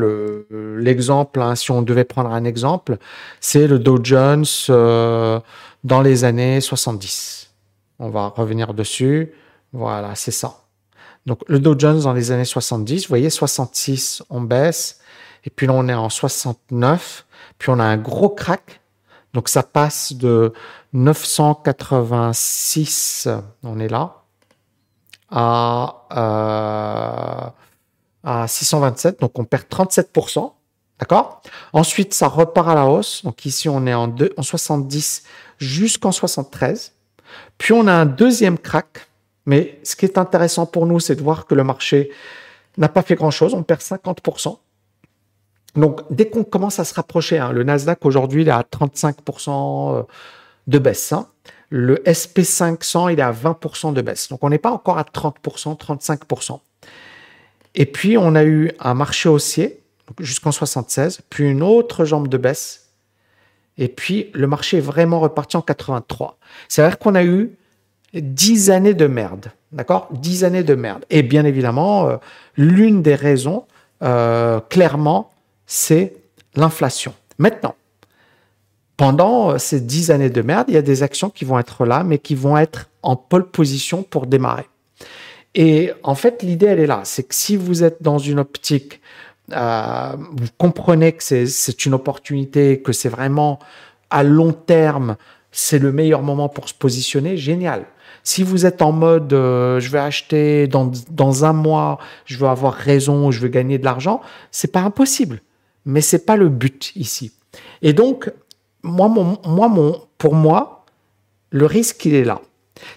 l'exemple, 0.50 1.40
hein, 1.40 1.54
si 1.54 1.71
on 1.71 1.83
devait 1.83 2.04
prendre 2.04 2.31
un 2.31 2.45
exemple, 2.45 2.99
c'est 3.40 3.66
le 3.66 3.78
Dow 3.78 3.99
Jones 4.02 4.45
euh, 4.71 5.38
dans 5.85 6.02
les 6.02 6.25
années 6.25 6.61
70. 6.61 7.50
On 7.99 8.09
va 8.09 8.28
revenir 8.28 8.75
dessus. 8.75 9.33
Voilà, 9.73 10.14
c'est 10.14 10.31
ça. 10.33 10.62
Donc, 11.26 11.41
le 11.47 11.59
Dow 11.59 11.79
Jones 11.79 12.00
dans 12.00 12.12
les 12.12 12.33
années 12.33 12.45
70, 12.45 13.05
vous 13.05 13.09
voyez, 13.09 13.31
66, 13.31 14.23
on 14.31 14.41
baisse. 14.41 14.99
Et 15.45 15.50
puis 15.50 15.67
là, 15.67 15.75
on 15.75 15.88
est 15.88 15.95
en 15.95 16.09
69. 16.09 17.26
Puis 17.59 17.71
on 17.71 17.79
a 17.79 17.85
un 17.85 17.97
gros 17.97 18.29
crack. 18.29 18.81
Donc, 19.33 19.49
ça 19.49 19.62
passe 19.62 20.12
de 20.12 20.52
986, 20.93 23.29
on 23.62 23.81
est 23.81 23.88
là, 23.88 24.25
à, 25.31 26.05
euh, 26.12 27.49
à 28.23 28.47
627, 28.47 29.21
donc 29.21 29.38
on 29.38 29.45
perd 29.45 29.64
37%. 29.71 30.52
D'accord? 30.99 31.41
Ensuite, 31.73 32.12
ça 32.14 32.29
repart 32.29 32.69
à 32.69 32.75
la 32.75 32.87
hausse. 32.87 33.25
Donc 33.25 33.45
ici, 33.45 33.69
on 33.69 33.87
est 33.87 33.95
en, 33.95 34.14
en 34.37 34.43
70 34.43 35.25
jusqu'en 35.59 36.12
73. 36.12 36.93
Puis 37.59 37.73
on 37.73 37.88
a 37.88 37.93
un 37.93 38.07
deuxième 38.07 38.57
crack. 38.57 39.09
Mais 39.46 39.78
ce 39.82 39.96
qui 39.96 40.04
est 40.04 40.18
intéressant 40.18 40.66
pour 40.66 40.87
nous, 40.87 41.00
c'est 41.00 41.16
de 41.16 41.22
voir 41.22 41.46
que 41.46 41.54
le 41.54 41.64
marché 41.64 42.11
n'a 42.78 42.88
pas 42.88 43.02
fait 43.02 43.14
grand-chose. 43.14 43.54
On 43.54 43.62
perd 43.62 43.80
50%. 43.80 44.58
Donc 45.75 46.02
dès 46.11 46.28
qu'on 46.28 46.44
commence 46.44 46.78
à 46.78 46.84
se 46.84 46.94
rapprocher, 46.94 47.38
hein, 47.38 47.52
le 47.52 47.64
Nasdaq 47.64 48.04
aujourd'hui, 48.04 48.42
il 48.42 48.49
est 48.49 48.52
à 48.52 48.62
35% 48.62 49.99
euh, 49.99 50.02
de 50.66 50.78
baisse. 50.78 51.12
Hein. 51.12 51.28
Le 51.70 51.96
SP500, 52.04 53.12
il 53.12 53.18
est 53.18 53.22
à 53.22 53.32
20% 53.32 53.94
de 53.94 54.02
baisse. 54.02 54.28
Donc, 54.28 54.44
on 54.44 54.50
n'est 54.50 54.58
pas 54.58 54.70
encore 54.70 54.99
à 54.99 55.04
30%, 55.04 55.78
35%. 55.78 56.61
Et 57.75 57.87
puis, 57.87 58.18
on 58.18 58.34
a 58.34 58.44
eu 58.44 58.70
un 58.78 58.92
marché 58.92 59.30
haussier 59.30 59.80
jusqu'en 60.18 60.52
76, 60.52 61.23
puis 61.30 61.50
une 61.50 61.62
autre 61.62 62.04
jambe 62.04 62.28
de 62.28 62.36
baisse. 62.36 62.90
Et 63.78 63.88
puis, 63.88 64.30
le 64.34 64.47
marché 64.47 64.78
est 64.78 64.82
vraiment 64.82 65.21
reparti 65.21 65.56
en 65.56 65.62
83. 65.62 66.36
C'est-à-dire 66.69 66.99
qu'on 66.99 67.14
a 67.14 67.25
eu 67.25 67.56
10 68.14 68.70
années 68.70 68.94
de 68.94 69.06
merde. 69.06 69.52
D'accord? 69.72 70.08
10 70.12 70.44
années 70.44 70.62
de 70.62 70.75
merde. 70.75 71.04
Et 71.10 71.22
bien 71.22 71.44
évidemment, 71.44 72.08
euh, 72.08 72.16
l'une 72.56 73.02
des 73.02 73.14
raisons, 73.14 73.64
euh, 74.02 74.60
clairement, 74.60 75.30
c'est 75.66 76.14
l'inflation. 76.54 77.14
Maintenant, 77.38 77.75
pendant 78.96 79.52
euh, 79.52 79.58
ces 79.58 79.80
dix 79.80 80.10
années 80.10 80.30
de 80.30 80.42
merde, 80.42 80.66
il 80.68 80.75
y 80.75 80.78
a 80.78 80.82
des 80.82 81.02
actions 81.02 81.30
qui 81.30 81.44
vont 81.44 81.58
être 81.58 81.86
là, 81.86 82.04
mais 82.04 82.18
qui 82.18 82.34
vont 82.34 82.56
être 82.56 82.88
en 83.02 83.16
pole 83.16 83.50
position 83.50 84.02
pour 84.02 84.26
démarrer. 84.26 84.66
Et 85.54 85.92
en 86.02 86.14
fait, 86.14 86.42
l'idée, 86.42 86.66
elle 86.66 86.80
est 86.80 86.86
là. 86.86 87.02
C'est 87.04 87.25
que 87.25 87.34
si 87.34 87.56
vous 87.56 87.84
êtes 87.84 88.02
dans 88.02 88.18
une 88.18 88.38
optique, 88.38 89.00
euh, 89.52 90.12
vous 90.16 90.46
comprenez 90.56 91.12
que 91.12 91.22
c'est 91.22 91.86
une 91.86 91.94
opportunité, 91.94 92.80
que 92.80 92.92
c'est 92.92 93.08
vraiment 93.08 93.58
à 94.10 94.22
long 94.22 94.52
terme, 94.52 95.16
c'est 95.50 95.78
le 95.78 95.92
meilleur 95.92 96.22
moment 96.22 96.48
pour 96.48 96.68
se 96.68 96.75
positionner, 96.75 97.36
génial. 97.36 97.86
Si 98.25 98.43
vous 98.43 98.67
êtes 98.67 98.82
en 98.82 98.93
mode 98.93 99.32
euh, 99.32 99.80
je 99.80 99.91
vais 99.91 99.99
acheter 99.99 100.67
dans, 100.69 100.91
dans 101.11 101.45
un 101.45 101.52
mois, 101.52 101.99
je 102.25 102.39
veux 102.39 102.49
avoir 102.49 102.75
raison, 102.75 103.30
je 103.30 103.41
veux 103.41 103.49
gagner 103.49 103.78
de 103.78 103.85
l'argent, 103.85 104.21
c'est 104.50 104.71
pas 104.71 104.80
impossible. 104.80 105.41
Mais 105.85 106.00
c'est 106.00 106.25
pas 106.25 106.37
le 106.37 106.49
but 106.49 106.93
ici. 106.95 107.32
Et 107.82 107.93
donc, 107.93 108.30
moi, 108.82 109.08
mon, 109.08 109.39
moi 109.47 109.69
mon, 109.69 110.00
pour 110.19 110.35
moi, 110.35 110.85
le 111.50 111.67
risque, 111.67 112.04
il 112.04 112.15
est 112.15 112.25
là. 112.25 112.41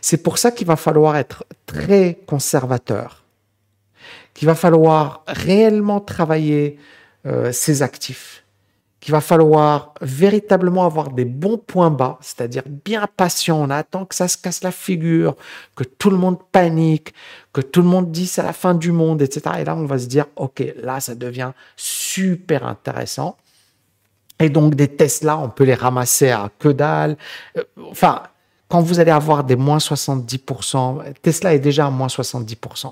C'est 0.02 0.24
pour 0.24 0.38
ça 0.38 0.52
qu'il 0.52 0.68
va 0.68 0.76
falloir 0.76 1.18
être 1.18 1.44
très 1.66 2.20
conservateur, 2.26 3.24
qu'il 4.34 4.48
va 4.48 4.56
falloir 4.56 5.24
réellement 5.28 6.00
travailler 6.00 6.78
euh, 7.26 7.52
ses 7.52 7.82
actifs, 7.82 8.45
qu'il 9.06 9.12
va 9.12 9.22
falloir 9.22 9.94
véritablement 10.02 10.84
avoir 10.84 11.12
des 11.12 11.26
bons 11.26 11.60
points 11.60 11.92
bas, 11.92 12.18
c'est-à-dire 12.22 12.64
bien 12.66 13.06
patient, 13.16 13.62
on 13.62 13.70
attend 13.70 14.04
que 14.04 14.16
ça 14.16 14.28
se 14.28 14.36
casse 14.36 14.64
la 14.64 14.72
figure, 14.72 15.36
que 15.76 15.84
tout 15.84 16.10
le 16.10 16.18
monde 16.18 16.40
panique, 16.52 17.14
que 17.54 17.62
tout 17.62 17.84
le 17.84 17.88
monde 17.88 18.12
dit 18.12 18.26
c'est 18.26 18.42
la 18.42 18.52
fin 18.52 18.74
du 18.74 18.92
monde, 18.92 19.22
etc. 19.22 19.58
Et 19.60 19.64
là, 19.64 19.76
on 19.76 19.86
va 19.86 20.00
se 20.00 20.08
dire, 20.08 20.26
OK, 20.38 20.64
là, 20.82 21.00
ça 21.00 21.14
devient 21.14 21.52
super 21.76 22.66
intéressant. 22.66 23.38
Et 24.40 24.50
donc 24.50 24.74
des 24.74 24.88
Tesla, 24.88 25.38
on 25.38 25.50
peut 25.50 25.66
les 25.66 25.76
ramasser 25.76 26.32
à 26.32 26.50
que 26.58 26.70
dalle. 26.70 27.16
Euh, 27.60 27.64
enfin, 27.92 28.24
quand 28.70 28.82
vous 28.82 29.00
allez 29.00 29.12
avoir 29.12 29.44
des 29.44 29.56
moins 29.56 29.78
70%, 29.78 31.14
Tesla 31.22 31.54
est 31.54 31.60
déjà 31.60 31.86
à 31.86 31.92
moins 31.92 32.08
70%. 32.08 32.92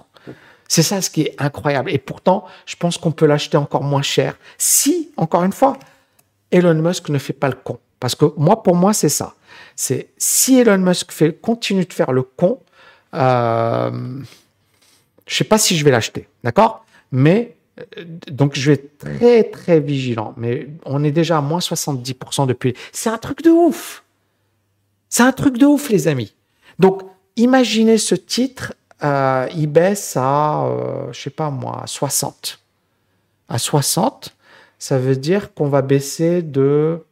C'est 0.68 0.84
ça 0.84 1.02
ce 1.02 1.10
qui 1.10 1.24
est 1.24 1.36
incroyable. 1.40 1.90
Et 1.90 1.98
pourtant, 1.98 2.46
je 2.68 2.76
pense 2.76 3.00
qu'on 3.00 3.12
peut 3.12 3.26
l'acheter 3.26 3.58
encore 3.58 3.84
moins 3.84 4.04
cher 4.04 4.36
si, 4.60 5.12
encore 5.18 5.44
une 5.44 5.52
fois, 5.52 5.76
Elon 6.54 6.76
Musk 6.76 7.10
ne 7.10 7.18
fait 7.18 7.34
pas 7.34 7.50
le 7.50 7.56
con. 7.56 7.80
Parce 8.00 8.16
que 8.16 8.26
moi, 8.38 8.64
pour 8.64 8.76
moi, 8.76 8.94
c'est 8.94 9.10
ça. 9.10 9.36
C'est 9.76 10.10
si 10.18 10.60
Elon 10.60 10.78
Musk 10.78 11.12
fait, 11.12 11.34
continue 11.34 11.86
de 11.86 11.94
faire 11.94 12.12
le 12.12 12.24
con, 12.24 12.60
euh, 13.14 13.92
je 15.26 15.36
sais 15.36 15.44
pas 15.44 15.58
si 15.58 15.78
je 15.78 15.84
vais 15.84 15.92
l'acheter, 15.92 16.28
d'accord? 16.44 16.86
Mais 17.12 17.56
euh, 17.80 18.04
donc 18.28 18.56
je 18.56 18.72
vais 18.72 18.74
être 18.74 18.98
très 18.98 19.44
très 19.44 19.80
vigilant, 19.80 20.34
mais 20.38 20.68
on 20.86 21.04
est 21.04 21.12
déjà 21.12 21.38
à 21.38 21.42
moins 21.42 21.60
70% 21.60 22.48
depuis. 22.48 22.74
C'est 22.92 23.10
un 23.10 23.18
truc 23.18 23.42
de 23.42 23.50
ouf. 23.50 24.04
C'est 25.10 25.24
un 25.24 25.32
truc 25.32 25.58
de 25.58 25.66
ouf, 25.66 25.90
les 25.90 26.08
amis. 26.08 26.34
Donc 26.80 27.04
imaginez 27.36 27.98
ce 27.98 28.16
titre, 28.16 28.74
euh, 29.04 29.48
il 29.56 29.68
baisse 29.68 30.16
à, 30.18 30.66
euh, 30.66 31.12
je 31.12 31.22
sais 31.22 31.30
pas 31.30 31.50
moi, 31.50 31.82
à 31.84 31.88
60. 31.88 32.60
À 33.50 33.58
60, 33.58 34.36
ça 34.84 35.00
veut 35.00 35.16
dire 35.16 35.54
qu'on 35.54 35.70
va 35.70 35.82
baisser 35.82 36.42
de 36.42 37.06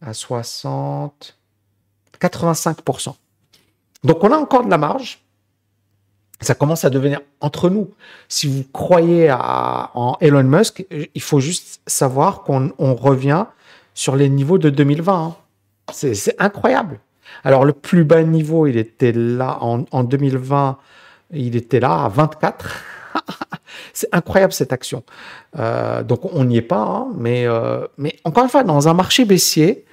à 0.00 0.14
60, 0.14 1.36
85%. 2.20 3.16
Donc 4.04 4.22
on 4.22 4.30
a 4.30 4.36
encore 4.36 4.64
de 4.64 4.70
la 4.70 4.78
marge, 4.78 5.18
ça 6.40 6.54
commence 6.54 6.84
à 6.84 6.90
devenir 6.90 7.22
entre 7.40 7.70
nous. 7.70 7.90
Si 8.28 8.46
vous 8.46 8.62
croyez 8.72 9.30
à, 9.30 9.90
en 9.94 10.16
Elon 10.20 10.44
Musk, 10.44 10.86
il 10.92 11.22
faut 11.22 11.40
juste 11.40 11.80
savoir 11.88 12.44
qu'on 12.44 12.72
revient 12.78 13.46
sur 13.92 14.14
les 14.14 14.28
niveaux 14.28 14.58
de 14.58 14.70
2020. 14.70 15.12
Hein. 15.12 15.36
C'est 15.92 16.40
incroyable. 16.40 17.00
Alors 17.42 17.64
le 17.64 17.72
plus 17.72 18.04
bas 18.04 18.22
niveau, 18.22 18.68
il 18.68 18.76
était 18.76 19.10
là 19.10 19.58
en, 19.60 19.86
en 19.90 20.04
2020, 20.04 20.78
il 21.32 21.56
était 21.56 21.80
là 21.80 22.04
à 22.04 22.08
24. 22.08 22.93
c'est 23.92 24.08
incroyable 24.12 24.52
cette 24.52 24.72
action. 24.72 25.02
Euh, 25.58 26.02
donc 26.02 26.24
on 26.32 26.44
n'y 26.44 26.56
est 26.56 26.62
pas, 26.62 26.82
hein, 26.82 27.08
mais, 27.16 27.46
euh, 27.46 27.86
mais 27.98 28.16
encore 28.24 28.44
une 28.44 28.50
fois, 28.50 28.64
dans 28.64 28.88
un 28.88 28.94
marché 28.94 29.24
baissier, 29.24 29.84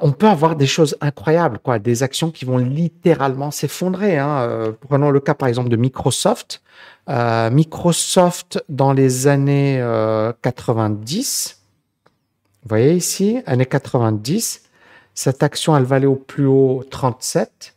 on 0.00 0.12
peut 0.12 0.28
avoir 0.28 0.56
des 0.56 0.66
choses 0.66 0.96
incroyables, 1.00 1.58
quoi, 1.58 1.78
des 1.78 2.02
actions 2.02 2.30
qui 2.30 2.44
vont 2.44 2.56
littéralement 2.56 3.50
s'effondrer. 3.50 4.18
Hein. 4.18 4.40
Euh, 4.40 4.72
prenons 4.88 5.10
le 5.10 5.20
cas 5.20 5.34
par 5.34 5.48
exemple 5.48 5.68
de 5.68 5.76
Microsoft. 5.76 6.62
Microsoft 7.08 8.64
dans 8.68 8.92
les 8.92 9.26
années 9.26 9.84
90, 10.42 11.62
vous 12.62 12.68
voyez 12.68 12.94
ici, 12.94 13.40
années 13.44 13.66
90, 13.66 14.62
cette 15.12 15.42
action 15.42 15.76
elle 15.76 15.82
valait 15.82 16.06
au 16.06 16.14
plus 16.14 16.46
haut 16.46 16.84
37, 16.88 17.74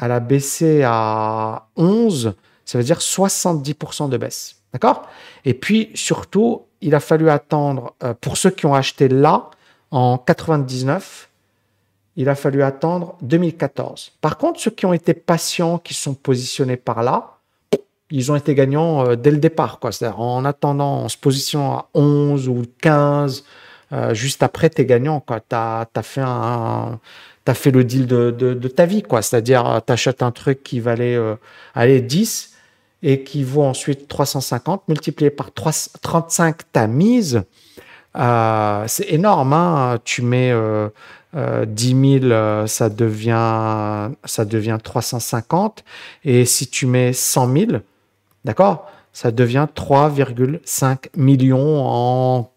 elle 0.00 0.12
a 0.12 0.20
baissé 0.20 0.82
à 0.84 1.68
11, 1.76 2.34
ça 2.64 2.78
veut 2.78 2.84
dire 2.84 2.98
70% 2.98 4.08
de 4.08 4.16
baisse. 4.16 4.56
D'accord? 4.72 5.08
Et 5.44 5.54
puis 5.54 5.90
surtout, 5.94 6.62
il 6.80 6.94
a 6.94 7.00
fallu 7.00 7.30
attendre, 7.30 7.94
pour 8.20 8.36
ceux 8.36 8.50
qui 8.50 8.66
ont 8.66 8.74
acheté 8.74 9.08
là, 9.08 9.50
en 9.90 10.18
99, 10.18 11.28
il 12.16 12.28
a 12.28 12.34
fallu 12.34 12.62
attendre 12.62 13.16
2014. 13.22 14.12
Par 14.20 14.38
contre, 14.38 14.60
ceux 14.60 14.70
qui 14.70 14.86
ont 14.86 14.92
été 14.92 15.14
patients, 15.14 15.78
qui 15.78 15.94
sont 15.94 16.14
positionnés 16.14 16.76
par 16.76 17.02
là, 17.02 17.38
ils 18.10 18.30
ont 18.30 18.36
été 18.36 18.54
gagnants 18.54 19.06
euh, 19.06 19.16
dès 19.16 19.30
le 19.30 19.38
départ. 19.38 19.78
C'est-à-dire 19.90 20.20
en 20.20 20.44
attendant, 20.44 21.04
en 21.04 21.08
se 21.08 21.16
positionnant 21.16 21.78
à 21.78 21.88
11 21.94 22.48
ou 22.48 22.62
15, 22.80 23.44
euh, 23.92 24.14
juste 24.14 24.42
après, 24.42 24.70
tu 24.70 24.82
es 24.82 24.86
gagnant. 24.86 25.24
Tu 25.26 25.54
as, 25.54 25.86
fait 27.54 27.70
le 27.70 27.84
deal 27.84 28.06
de, 28.06 28.68
ta 28.68 28.86
vie. 28.86 29.02
C'est-à-dire, 29.20 29.82
tu 29.86 29.92
achètes 29.92 30.22
un 30.22 30.30
truc 30.30 30.62
qui 30.62 30.80
valait 30.80 31.16
euh, 31.16 31.36
aller 31.74 32.00
10 32.00 32.52
et 33.02 33.22
qui 33.22 33.44
vaut 33.44 33.64
ensuite 33.64 34.08
350 34.08 34.88
multiplié 34.88 35.30
par 35.30 35.52
3, 35.52 35.72
35 36.00 36.72
ta 36.72 36.86
mise. 36.86 37.42
c'est 38.14 39.12
énorme. 39.12 39.52
Hein. 39.52 39.98
tu 40.04 40.22
mets 40.22 40.52
10 41.66 42.20
000, 42.20 42.32
euh, 42.32 42.66
ça 42.66 42.88
devient, 42.88 44.10
ça 44.24 44.44
devient 44.44 44.78
350. 44.82 45.84
Et 46.24 46.44
si 46.44 46.68
tu 46.68 46.86
mets 46.86 47.12
100 47.12 47.52
000, 47.52 47.72
d'accord, 48.44 48.90
ça 49.12 49.30
devient 49.30 49.66
3,5 49.74 51.08
millions 51.16 51.82
en, 51.84 52.50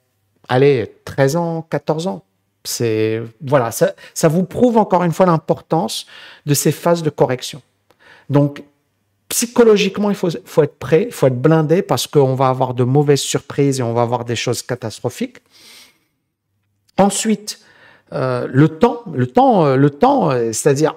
allez, 0.49 0.95
13 1.05 1.35
ans, 1.35 1.61
14 1.69 2.07
ans. 2.07 2.23
C'est, 2.63 3.21
voilà, 3.41 3.71
ça, 3.71 4.27
vous 4.27 4.43
prouve 4.43 4.77
encore 4.77 5.03
une 5.03 5.13
fois 5.13 5.25
l'importance 5.25 6.05
de 6.45 6.53
ces 6.53 6.71
phases 6.71 7.01
de 7.01 7.09
correction. 7.09 7.61
Donc, 8.29 8.63
psychologiquement, 9.29 10.09
il 10.09 10.15
faut, 10.15 10.29
faut 10.43 10.63
être 10.63 10.77
prêt, 10.77 11.03
il 11.07 11.13
faut 11.13 11.27
être 11.27 11.41
blindé 11.41 11.81
parce 11.81 12.07
qu'on 12.07 12.35
va 12.35 12.49
avoir 12.49 12.73
de 12.73 12.83
mauvaises 12.83 13.21
surprises 13.21 13.79
et 13.79 13.83
on 13.83 13.93
va 13.93 14.01
avoir 14.01 14.25
des 14.25 14.35
choses 14.35 14.61
catastrophiques. 14.61 15.37
Ensuite, 16.97 17.59
euh, 18.13 18.47
le 18.49 18.67
temps, 18.67 19.03
le 19.13 19.27
temps, 19.27 19.65
euh, 19.65 19.75
le 19.75 19.89
temps, 19.89 20.31
euh, 20.31 20.51
c'est-à-dire, 20.51 20.95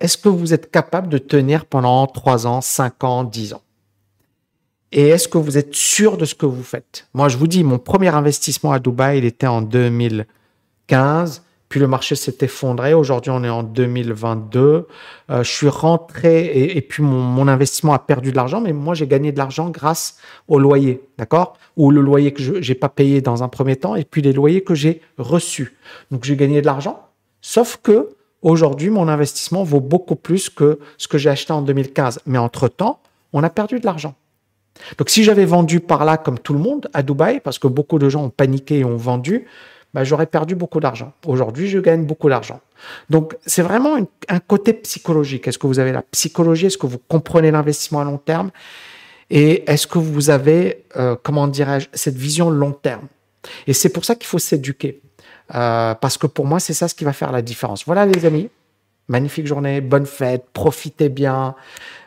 est-ce 0.00 0.18
que 0.18 0.28
vous 0.28 0.52
êtes 0.52 0.70
capable 0.70 1.08
de 1.08 1.18
tenir 1.18 1.66
pendant 1.66 2.06
3 2.06 2.46
ans, 2.46 2.60
5 2.60 3.04
ans, 3.04 3.24
10 3.24 3.54
ans? 3.54 3.62
Et 4.96 5.08
est-ce 5.08 5.26
que 5.26 5.38
vous 5.38 5.58
êtes 5.58 5.74
sûr 5.74 6.16
de 6.16 6.24
ce 6.24 6.36
que 6.36 6.46
vous 6.46 6.62
faites? 6.62 7.08
Moi, 7.14 7.28
je 7.28 7.36
vous 7.36 7.48
dis, 7.48 7.64
mon 7.64 7.78
premier 7.78 8.14
investissement 8.14 8.70
à 8.70 8.78
Dubaï, 8.78 9.18
il 9.18 9.24
était 9.24 9.48
en 9.48 9.60
2015. 9.60 11.42
Puis 11.68 11.80
le 11.80 11.88
marché 11.88 12.14
s'est 12.14 12.36
effondré. 12.42 12.94
Aujourd'hui, 12.94 13.32
on 13.32 13.42
est 13.42 13.48
en 13.48 13.64
2022. 13.64 14.86
Euh, 15.30 15.42
je 15.42 15.50
suis 15.50 15.68
rentré 15.68 16.76
et, 16.76 16.80
puis 16.80 17.02
mon, 17.02 17.48
investissement 17.48 17.92
a 17.92 17.98
perdu 17.98 18.30
de 18.30 18.36
l'argent, 18.36 18.60
mais 18.60 18.72
moi, 18.72 18.94
j'ai 18.94 19.08
gagné 19.08 19.32
de 19.32 19.38
l'argent 19.38 19.68
grâce 19.68 20.18
au 20.46 20.60
loyer, 20.60 21.02
d'accord? 21.18 21.58
Ou 21.76 21.90
le 21.90 22.00
loyer 22.00 22.32
que 22.32 22.40
je 22.40 22.52
n'ai 22.52 22.78
pas 22.78 22.88
payé 22.88 23.20
dans 23.20 23.42
un 23.42 23.48
premier 23.48 23.74
temps 23.74 23.96
et 23.96 24.04
puis 24.04 24.22
les 24.22 24.32
loyers 24.32 24.62
que 24.62 24.76
j'ai 24.76 25.00
reçus. 25.18 25.76
Donc, 26.12 26.22
j'ai 26.22 26.36
gagné 26.36 26.60
de 26.60 26.66
l'argent. 26.66 27.08
Sauf 27.40 27.80
que 27.82 28.10
aujourd'hui, 28.42 28.90
mon 28.90 29.08
investissement 29.08 29.64
vaut 29.64 29.80
beaucoup 29.80 30.14
plus 30.14 30.48
que 30.48 30.78
ce 30.98 31.08
que 31.08 31.18
j'ai 31.18 31.30
acheté 31.30 31.52
en 31.52 31.62
2015. 31.62 32.20
Mais 32.26 32.38
entre-temps, 32.38 33.00
on 33.32 33.42
a 33.42 33.50
perdu 33.50 33.80
de 33.80 33.86
l'argent. 33.86 34.14
Donc, 34.98 35.10
si 35.10 35.24
j'avais 35.24 35.44
vendu 35.44 35.80
par 35.80 36.04
là 36.04 36.16
comme 36.16 36.38
tout 36.38 36.52
le 36.52 36.58
monde 36.58 36.88
à 36.92 37.02
Dubaï, 37.02 37.40
parce 37.40 37.58
que 37.58 37.68
beaucoup 37.68 37.98
de 37.98 38.08
gens 38.08 38.24
ont 38.24 38.30
paniqué 38.30 38.78
et 38.80 38.84
ont 38.84 38.96
vendu, 38.96 39.46
bah, 39.94 40.02
j'aurais 40.02 40.26
perdu 40.26 40.56
beaucoup 40.56 40.80
d'argent. 40.80 41.12
Aujourd'hui, 41.26 41.68
je 41.68 41.78
gagne 41.78 42.04
beaucoup 42.04 42.28
d'argent. 42.28 42.60
Donc, 43.10 43.36
c'est 43.46 43.62
vraiment 43.62 43.96
un 44.28 44.38
côté 44.40 44.72
psychologique. 44.72 45.46
Est-ce 45.46 45.58
que 45.58 45.68
vous 45.68 45.78
avez 45.78 45.92
la 45.92 46.02
psychologie? 46.02 46.66
Est-ce 46.66 46.78
que 46.78 46.88
vous 46.88 46.98
comprenez 46.98 47.52
l'investissement 47.52 48.00
à 48.00 48.04
long 48.04 48.18
terme? 48.18 48.50
Et 49.30 49.70
est-ce 49.70 49.86
que 49.86 49.98
vous 49.98 50.30
avez, 50.30 50.84
euh, 50.96 51.16
comment 51.22 51.46
dirais-je, 51.46 51.88
cette 51.92 52.16
vision 52.16 52.50
long 52.50 52.72
terme? 52.72 53.06
Et 53.66 53.72
c'est 53.72 53.88
pour 53.88 54.04
ça 54.04 54.16
qu'il 54.16 54.26
faut 54.26 54.38
s'éduquer. 54.38 55.00
Euh, 55.54 55.94
parce 55.94 56.18
que 56.18 56.26
pour 56.26 56.46
moi, 56.46 56.58
c'est 56.58 56.74
ça 56.74 56.88
ce 56.88 56.94
qui 56.94 57.04
va 57.04 57.12
faire 57.12 57.30
la 57.30 57.42
différence. 57.42 57.84
Voilà, 57.86 58.04
les 58.04 58.26
amis. 58.26 58.50
Magnifique 59.08 59.46
journée, 59.46 59.82
bonne 59.82 60.06
fête, 60.06 60.46
profitez 60.54 61.10
bien. 61.10 61.54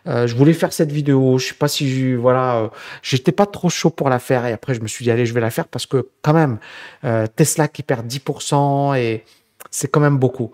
Euh, 0.08 0.26
je 0.26 0.36
voulais 0.36 0.54
faire 0.54 0.74
cette 0.74 0.92
vidéo, 0.92 1.38
je 1.38 1.50
sais 1.50 1.54
pas 1.54 1.68
si 1.68 1.90
je, 1.90 2.16
voilà, 2.16 2.56
euh, 2.56 2.68
j'étais 3.04 3.32
pas 3.32 3.46
trop 3.46 3.70
chaud 3.70 3.92
pour 3.92 4.10
la 4.10 4.18
faire 4.18 4.46
et 4.48 4.54
après 4.54 4.74
je 4.74 4.82
me 4.82 4.88
suis 4.88 5.04
dit 5.04 5.12
allez 5.12 5.26
je 5.26 5.34
vais 5.34 5.42
la 5.42 5.52
faire 5.52 5.68
parce 5.68 5.86
que 5.86 6.08
quand 6.24 6.34
même 6.34 6.58
euh, 7.04 7.28
Tesla 7.36 7.68
qui 7.68 7.84
perd 7.84 8.08
10% 8.08 8.98
et 8.98 9.26
c'est 9.70 9.90
quand 9.90 10.00
même 10.00 10.18
beaucoup. 10.18 10.54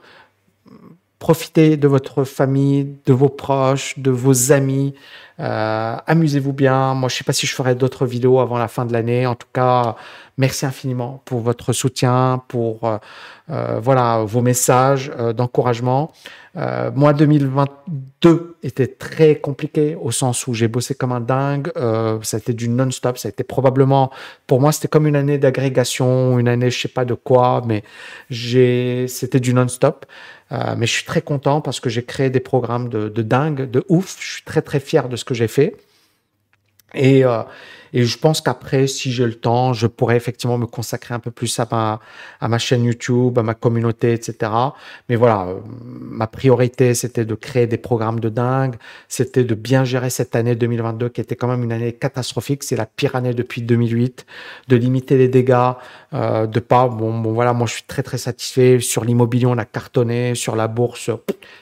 Profitez 1.19 1.77
de 1.77 1.87
votre 1.87 2.25
famille, 2.25 2.97
de 3.05 3.13
vos 3.13 3.29
proches, 3.29 3.97
de 3.97 4.11
vos 4.11 4.51
amis. 4.51 4.93
Amusez-vous 5.37 6.51
bien. 6.51 6.93
Moi, 6.95 7.07
je 7.07 7.15
sais 7.15 7.23
pas 7.23 7.31
si 7.31 7.47
je 7.47 7.55
ferai 7.55 7.75
d'autres 7.75 8.05
vidéos 8.05 8.41
avant 8.41 8.57
la 8.57 8.67
fin 8.67 8.85
de 8.85 8.91
l'année. 8.91 9.25
En 9.25 9.35
tout 9.35 9.47
cas, 9.53 9.95
merci 10.37 10.65
infiniment 10.65 11.21
pour 11.25 11.41
votre 11.41 11.73
soutien, 11.73 12.41
pour 12.47 12.99
voilà 13.47 14.23
vos 14.23 14.41
messages 14.41 15.11
d'encouragement. 15.35 16.11
Euh, 16.55 16.91
moi, 16.93 17.13
2022 17.13 18.57
était 18.61 18.87
très 18.87 19.35
compliqué 19.35 19.95
au 19.99 20.11
sens 20.11 20.45
où 20.45 20.53
j'ai 20.53 20.67
bossé 20.67 20.93
comme 20.93 21.11
un 21.11 21.19
dingue. 21.19 21.71
Euh, 21.77 22.19
ça 22.21 22.37
a 22.37 22.39
été 22.39 22.53
du 22.53 22.69
non-stop. 22.69 23.17
Ça 23.17 23.27
a 23.27 23.31
été 23.31 23.43
probablement, 23.43 24.11
pour 24.45 24.61
moi, 24.61 24.71
c'était 24.71 24.87
comme 24.87 25.07
une 25.07 25.15
année 25.15 25.37
d'agrégation, 25.37 26.37
une 26.37 26.47
année, 26.47 26.69
je 26.69 26.79
sais 26.79 26.87
pas 26.87 27.05
de 27.05 27.15
quoi, 27.15 27.63
mais 27.65 27.83
j'ai, 28.29 29.07
c'était 29.07 29.39
du 29.39 29.53
non-stop. 29.53 30.05
Euh, 30.51 30.75
mais 30.77 30.85
je 30.85 30.91
suis 30.91 31.05
très 31.05 31.21
content 31.21 31.61
parce 31.61 31.79
que 31.79 31.89
j'ai 31.89 32.03
créé 32.03 32.29
des 32.29 32.39
programmes 32.39 32.89
de, 32.89 33.09
de 33.09 33.21
dingue, 33.23 33.69
de 33.69 33.83
ouf. 33.89 34.15
Je 34.19 34.33
suis 34.33 34.43
très 34.43 34.61
très 34.61 34.79
fier 34.79 35.09
de 35.09 35.15
ce 35.15 35.25
que 35.25 35.33
j'ai 35.33 35.47
fait. 35.47 35.75
Et, 36.93 37.25
euh, 37.25 37.43
et 37.93 38.05
je 38.05 38.17
pense 38.17 38.41
qu'après, 38.41 38.87
si 38.87 39.11
j'ai 39.11 39.25
le 39.25 39.35
temps, 39.35 39.73
je 39.73 39.85
pourrais 39.85 40.17
effectivement 40.17 40.57
me 40.57 40.65
consacrer 40.65 41.13
un 41.13 41.19
peu 41.19 41.29
plus 41.29 41.59
à 41.59 41.67
ma, 41.71 41.99
à 42.41 42.47
ma 42.47 42.57
chaîne 42.57 42.83
YouTube, 42.83 43.37
à 43.37 43.43
ma 43.43 43.53
communauté, 43.53 44.13
etc. 44.13 44.51
Mais 45.09 45.15
voilà, 45.15 45.45
euh, 45.47 45.59
ma 46.01 46.25
priorité, 46.25 46.95
c'était 46.95 47.23
de 47.23 47.35
créer 47.35 47.67
des 47.67 47.77
programmes 47.77 48.19
de 48.19 48.29
dingue. 48.29 48.75
C'était 49.07 49.43
de 49.43 49.53
bien 49.53 49.83
gérer 49.83 50.09
cette 50.09 50.35
année 50.35 50.55
2022 50.55 51.09
qui 51.09 51.21
était 51.21 51.35
quand 51.35 51.47
même 51.47 51.63
une 51.63 51.71
année 51.71 51.93
catastrophique. 51.93 52.63
C'est 52.63 52.75
la 52.75 52.87
pire 52.87 53.15
année 53.15 53.35
depuis 53.35 53.61
2008. 53.61 54.25
De 54.69 54.75
limiter 54.75 55.17
les 55.19 55.27
dégâts, 55.27 55.73
euh, 56.13 56.47
de 56.47 56.59
pas, 56.59 56.87
bon, 56.87 57.19
bon, 57.19 57.31
voilà, 57.33 57.53
moi 57.53 57.67
je 57.67 57.73
suis 57.73 57.83
très 57.83 58.01
très 58.01 58.17
satisfait. 58.17 58.79
Sur 58.79 59.05
l'immobilier, 59.05 59.45
on 59.45 59.57
a 59.59 59.65
cartonné. 59.65 60.33
Sur 60.33 60.55
la 60.55 60.67
bourse, 60.67 61.11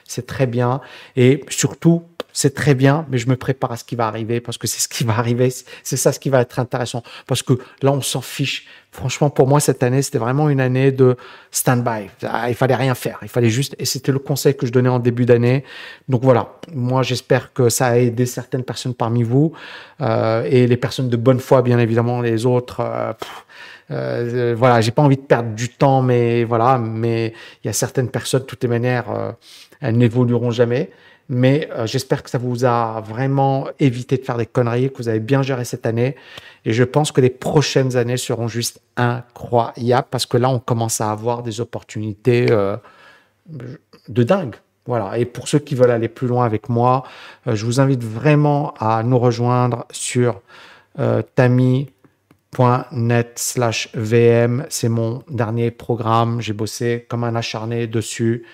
c'est 0.08 0.26
très 0.26 0.46
bien. 0.46 0.80
Et 1.14 1.44
surtout, 1.50 2.04
c'est 2.32 2.54
très 2.54 2.74
bien, 2.74 3.06
mais 3.10 3.18
je 3.18 3.28
me 3.28 3.36
prépare 3.36 3.72
à 3.72 3.76
ce 3.76 3.84
qui 3.84 3.96
va 3.96 4.06
arriver 4.06 4.40
parce 4.40 4.58
que 4.58 4.66
c'est 4.66 4.80
ce 4.80 4.88
qui 4.88 5.04
va 5.04 5.18
arriver. 5.18 5.52
C'est 5.82 5.96
ça 5.96 6.12
ce 6.12 6.18
qui 6.18 6.30
va 6.30 6.40
être 6.40 6.58
intéressant. 6.58 7.02
Parce 7.26 7.42
que 7.42 7.54
là, 7.82 7.92
on 7.92 8.00
s'en 8.00 8.20
fiche. 8.22 8.66
Franchement, 8.90 9.30
pour 9.30 9.48
moi, 9.48 9.58
cette 9.60 9.82
année, 9.82 10.02
c'était 10.02 10.18
vraiment 10.18 10.50
une 10.50 10.60
année 10.60 10.92
de 10.92 11.16
stand-by. 11.50 12.10
Ah, 12.24 12.50
il 12.50 12.54
fallait 12.54 12.74
rien 12.74 12.94
faire. 12.94 13.18
Il 13.22 13.28
fallait 13.28 13.48
juste, 13.48 13.74
et 13.78 13.86
c'était 13.86 14.12
le 14.12 14.18
conseil 14.18 14.54
que 14.54 14.66
je 14.66 14.72
donnais 14.72 14.90
en 14.90 14.98
début 14.98 15.24
d'année. 15.24 15.64
Donc 16.08 16.22
voilà. 16.22 16.56
Moi, 16.74 17.02
j'espère 17.02 17.52
que 17.52 17.68
ça 17.70 17.86
a 17.86 17.96
aidé 17.96 18.26
certaines 18.26 18.64
personnes 18.64 18.94
parmi 18.94 19.22
vous, 19.22 19.52
euh, 20.00 20.44
et 20.48 20.66
les 20.66 20.76
personnes 20.76 21.08
de 21.08 21.16
bonne 21.16 21.40
foi, 21.40 21.62
bien 21.62 21.78
évidemment, 21.78 22.20
les 22.20 22.44
autres, 22.44 22.80
euh, 22.80 23.12
euh, 23.90 24.54
voilà, 24.56 24.80
j'ai 24.80 24.90
pas 24.90 25.02
envie 25.02 25.16
de 25.16 25.22
perdre 25.22 25.54
du 25.54 25.70
temps, 25.70 26.02
mais 26.02 26.44
voilà, 26.44 26.78
mais 26.78 27.32
il 27.62 27.68
y 27.68 27.70
a 27.70 27.72
certaines 27.72 28.08
personnes, 28.08 28.44
toutes 28.44 28.62
les 28.62 28.68
manières, 28.68 29.34
elles 29.80 29.96
n'évolueront 29.96 30.50
jamais. 30.50 30.90
Mais 31.28 31.68
euh, 31.72 31.86
j'espère 31.86 32.22
que 32.22 32.30
ça 32.30 32.38
vous 32.38 32.64
a 32.64 33.00
vraiment 33.00 33.68
évité 33.78 34.16
de 34.16 34.24
faire 34.24 34.36
des 34.36 34.46
conneries, 34.46 34.90
que 34.90 34.98
vous 34.98 35.08
avez 35.08 35.20
bien 35.20 35.42
géré 35.42 35.64
cette 35.64 35.86
année. 35.86 36.16
Et 36.64 36.72
je 36.72 36.84
pense 36.84 37.12
que 37.12 37.20
les 37.20 37.30
prochaines 37.30 37.96
années 37.96 38.16
seront 38.16 38.48
juste 38.48 38.80
incroyables 38.96 40.08
parce 40.10 40.26
que 40.26 40.36
là, 40.36 40.50
on 40.50 40.58
commence 40.58 41.00
à 41.00 41.10
avoir 41.10 41.42
des 41.42 41.60
opportunités 41.60 42.46
euh, 42.50 42.76
de 44.08 44.22
dingue. 44.22 44.56
Voilà. 44.86 45.16
Et 45.18 45.24
pour 45.24 45.48
ceux 45.48 45.60
qui 45.60 45.74
veulent 45.74 45.92
aller 45.92 46.08
plus 46.08 46.26
loin 46.26 46.44
avec 46.44 46.68
moi, 46.68 47.04
euh, 47.46 47.54
je 47.54 47.64
vous 47.64 47.80
invite 47.80 48.02
vraiment 48.02 48.74
à 48.78 49.02
nous 49.02 49.18
rejoindre 49.18 49.86
sur 49.90 50.40
tami.net 51.34 53.32
slash 53.36 53.88
VM. 53.94 54.66
C'est 54.68 54.90
mon 54.90 55.22
dernier 55.30 55.70
programme. 55.70 56.42
J'ai 56.42 56.52
bossé 56.52 57.06
comme 57.08 57.24
un 57.24 57.34
acharné 57.34 57.86
dessus. 57.86 58.44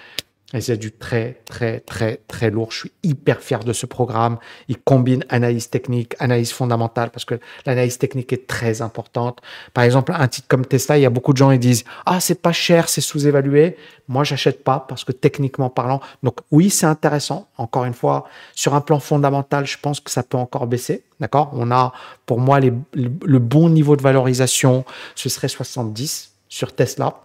Et 0.54 0.62
c'est 0.62 0.78
du 0.78 0.92
très, 0.92 1.42
très, 1.44 1.80
très, 1.80 2.20
très 2.26 2.50
lourd. 2.50 2.72
Je 2.72 2.78
suis 2.78 2.92
hyper 3.02 3.42
fier 3.42 3.62
de 3.64 3.74
ce 3.74 3.84
programme. 3.84 4.38
Il 4.68 4.78
combine 4.78 5.22
analyse 5.28 5.68
technique, 5.68 6.14
analyse 6.20 6.52
fondamentale, 6.52 7.11
parce 7.11 7.26
que 7.26 7.38
l'analyse 7.66 7.98
technique 7.98 8.32
est 8.32 8.46
très 8.46 8.80
importante. 8.80 9.40
Par 9.74 9.84
exemple, 9.84 10.11
un 10.16 10.26
titre 10.26 10.48
comme 10.48 10.64
Tesla, 10.64 10.96
il 10.96 11.02
y 11.02 11.06
a 11.06 11.11
beaucoup 11.11 11.34
de 11.34 11.37
gens 11.37 11.50
qui 11.50 11.58
disent 11.58 11.84
Ah, 12.06 12.18
c'est 12.20 12.40
pas 12.40 12.52
cher, 12.52 12.88
c'est 12.88 13.02
sous-évalué. 13.02 13.76
Moi, 14.08 14.24
j'achète 14.24 14.64
pas 14.64 14.87
parce 14.88 15.04
que 15.04 15.12
techniquement 15.12 15.68
parlant, 15.68 16.00
donc 16.22 16.38
oui, 16.50 16.70
c'est 16.70 16.87
intéressant. 16.87 17.46
Encore 17.58 17.84
une 17.84 17.92
fois, 17.92 18.26
sur 18.54 18.74
un 18.74 18.80
plan 18.80 19.00
fondamental, 19.00 19.66
je 19.66 19.76
pense 19.76 20.00
que 20.00 20.11
ça 20.11 20.22
peut 20.22 20.38
encore 20.38 20.66
baisser. 20.66 21.04
D'accord? 21.20 21.50
On 21.52 21.70
a, 21.70 21.92
pour 22.24 22.40
moi, 22.40 22.58
le 22.61 23.38
bon 23.38 23.68
niveau 23.68 23.96
de 23.96 24.02
valorisation, 24.02 24.87
ce 25.14 25.28
serait 25.28 25.48
70 25.48 26.32
sur 26.48 26.74
Tesla. 26.74 27.20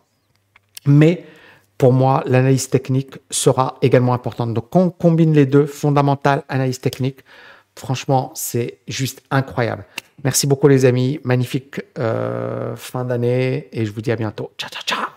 Mais 0.85 1.25
pour 1.77 1.93
moi, 1.93 2.23
l'analyse 2.25 2.69
technique 2.69 3.15
sera 3.29 3.77
également 3.81 4.13
importante. 4.13 4.53
Donc, 4.53 4.69
quand 4.69 4.81
on 4.81 4.89
combine 4.89 5.33
les 5.33 5.45
deux, 5.45 5.65
fondamental, 5.65 6.43
analyse 6.49 6.79
technique, 6.79 7.19
franchement, 7.75 8.31
c'est 8.35 8.79
juste 8.87 9.21
incroyable. 9.31 9.85
Merci 10.23 10.47
beaucoup, 10.47 10.67
les 10.67 10.85
amis. 10.85 11.19
Magnifique 11.23 11.81
euh, 11.99 12.75
fin 12.75 13.03
d'année 13.03 13.67
et 13.71 13.85
je 13.85 13.91
vous 13.91 14.01
dis 14.01 14.11
à 14.11 14.15
bientôt. 14.15 14.51
Ciao, 14.57 14.69
ciao. 14.69 15.12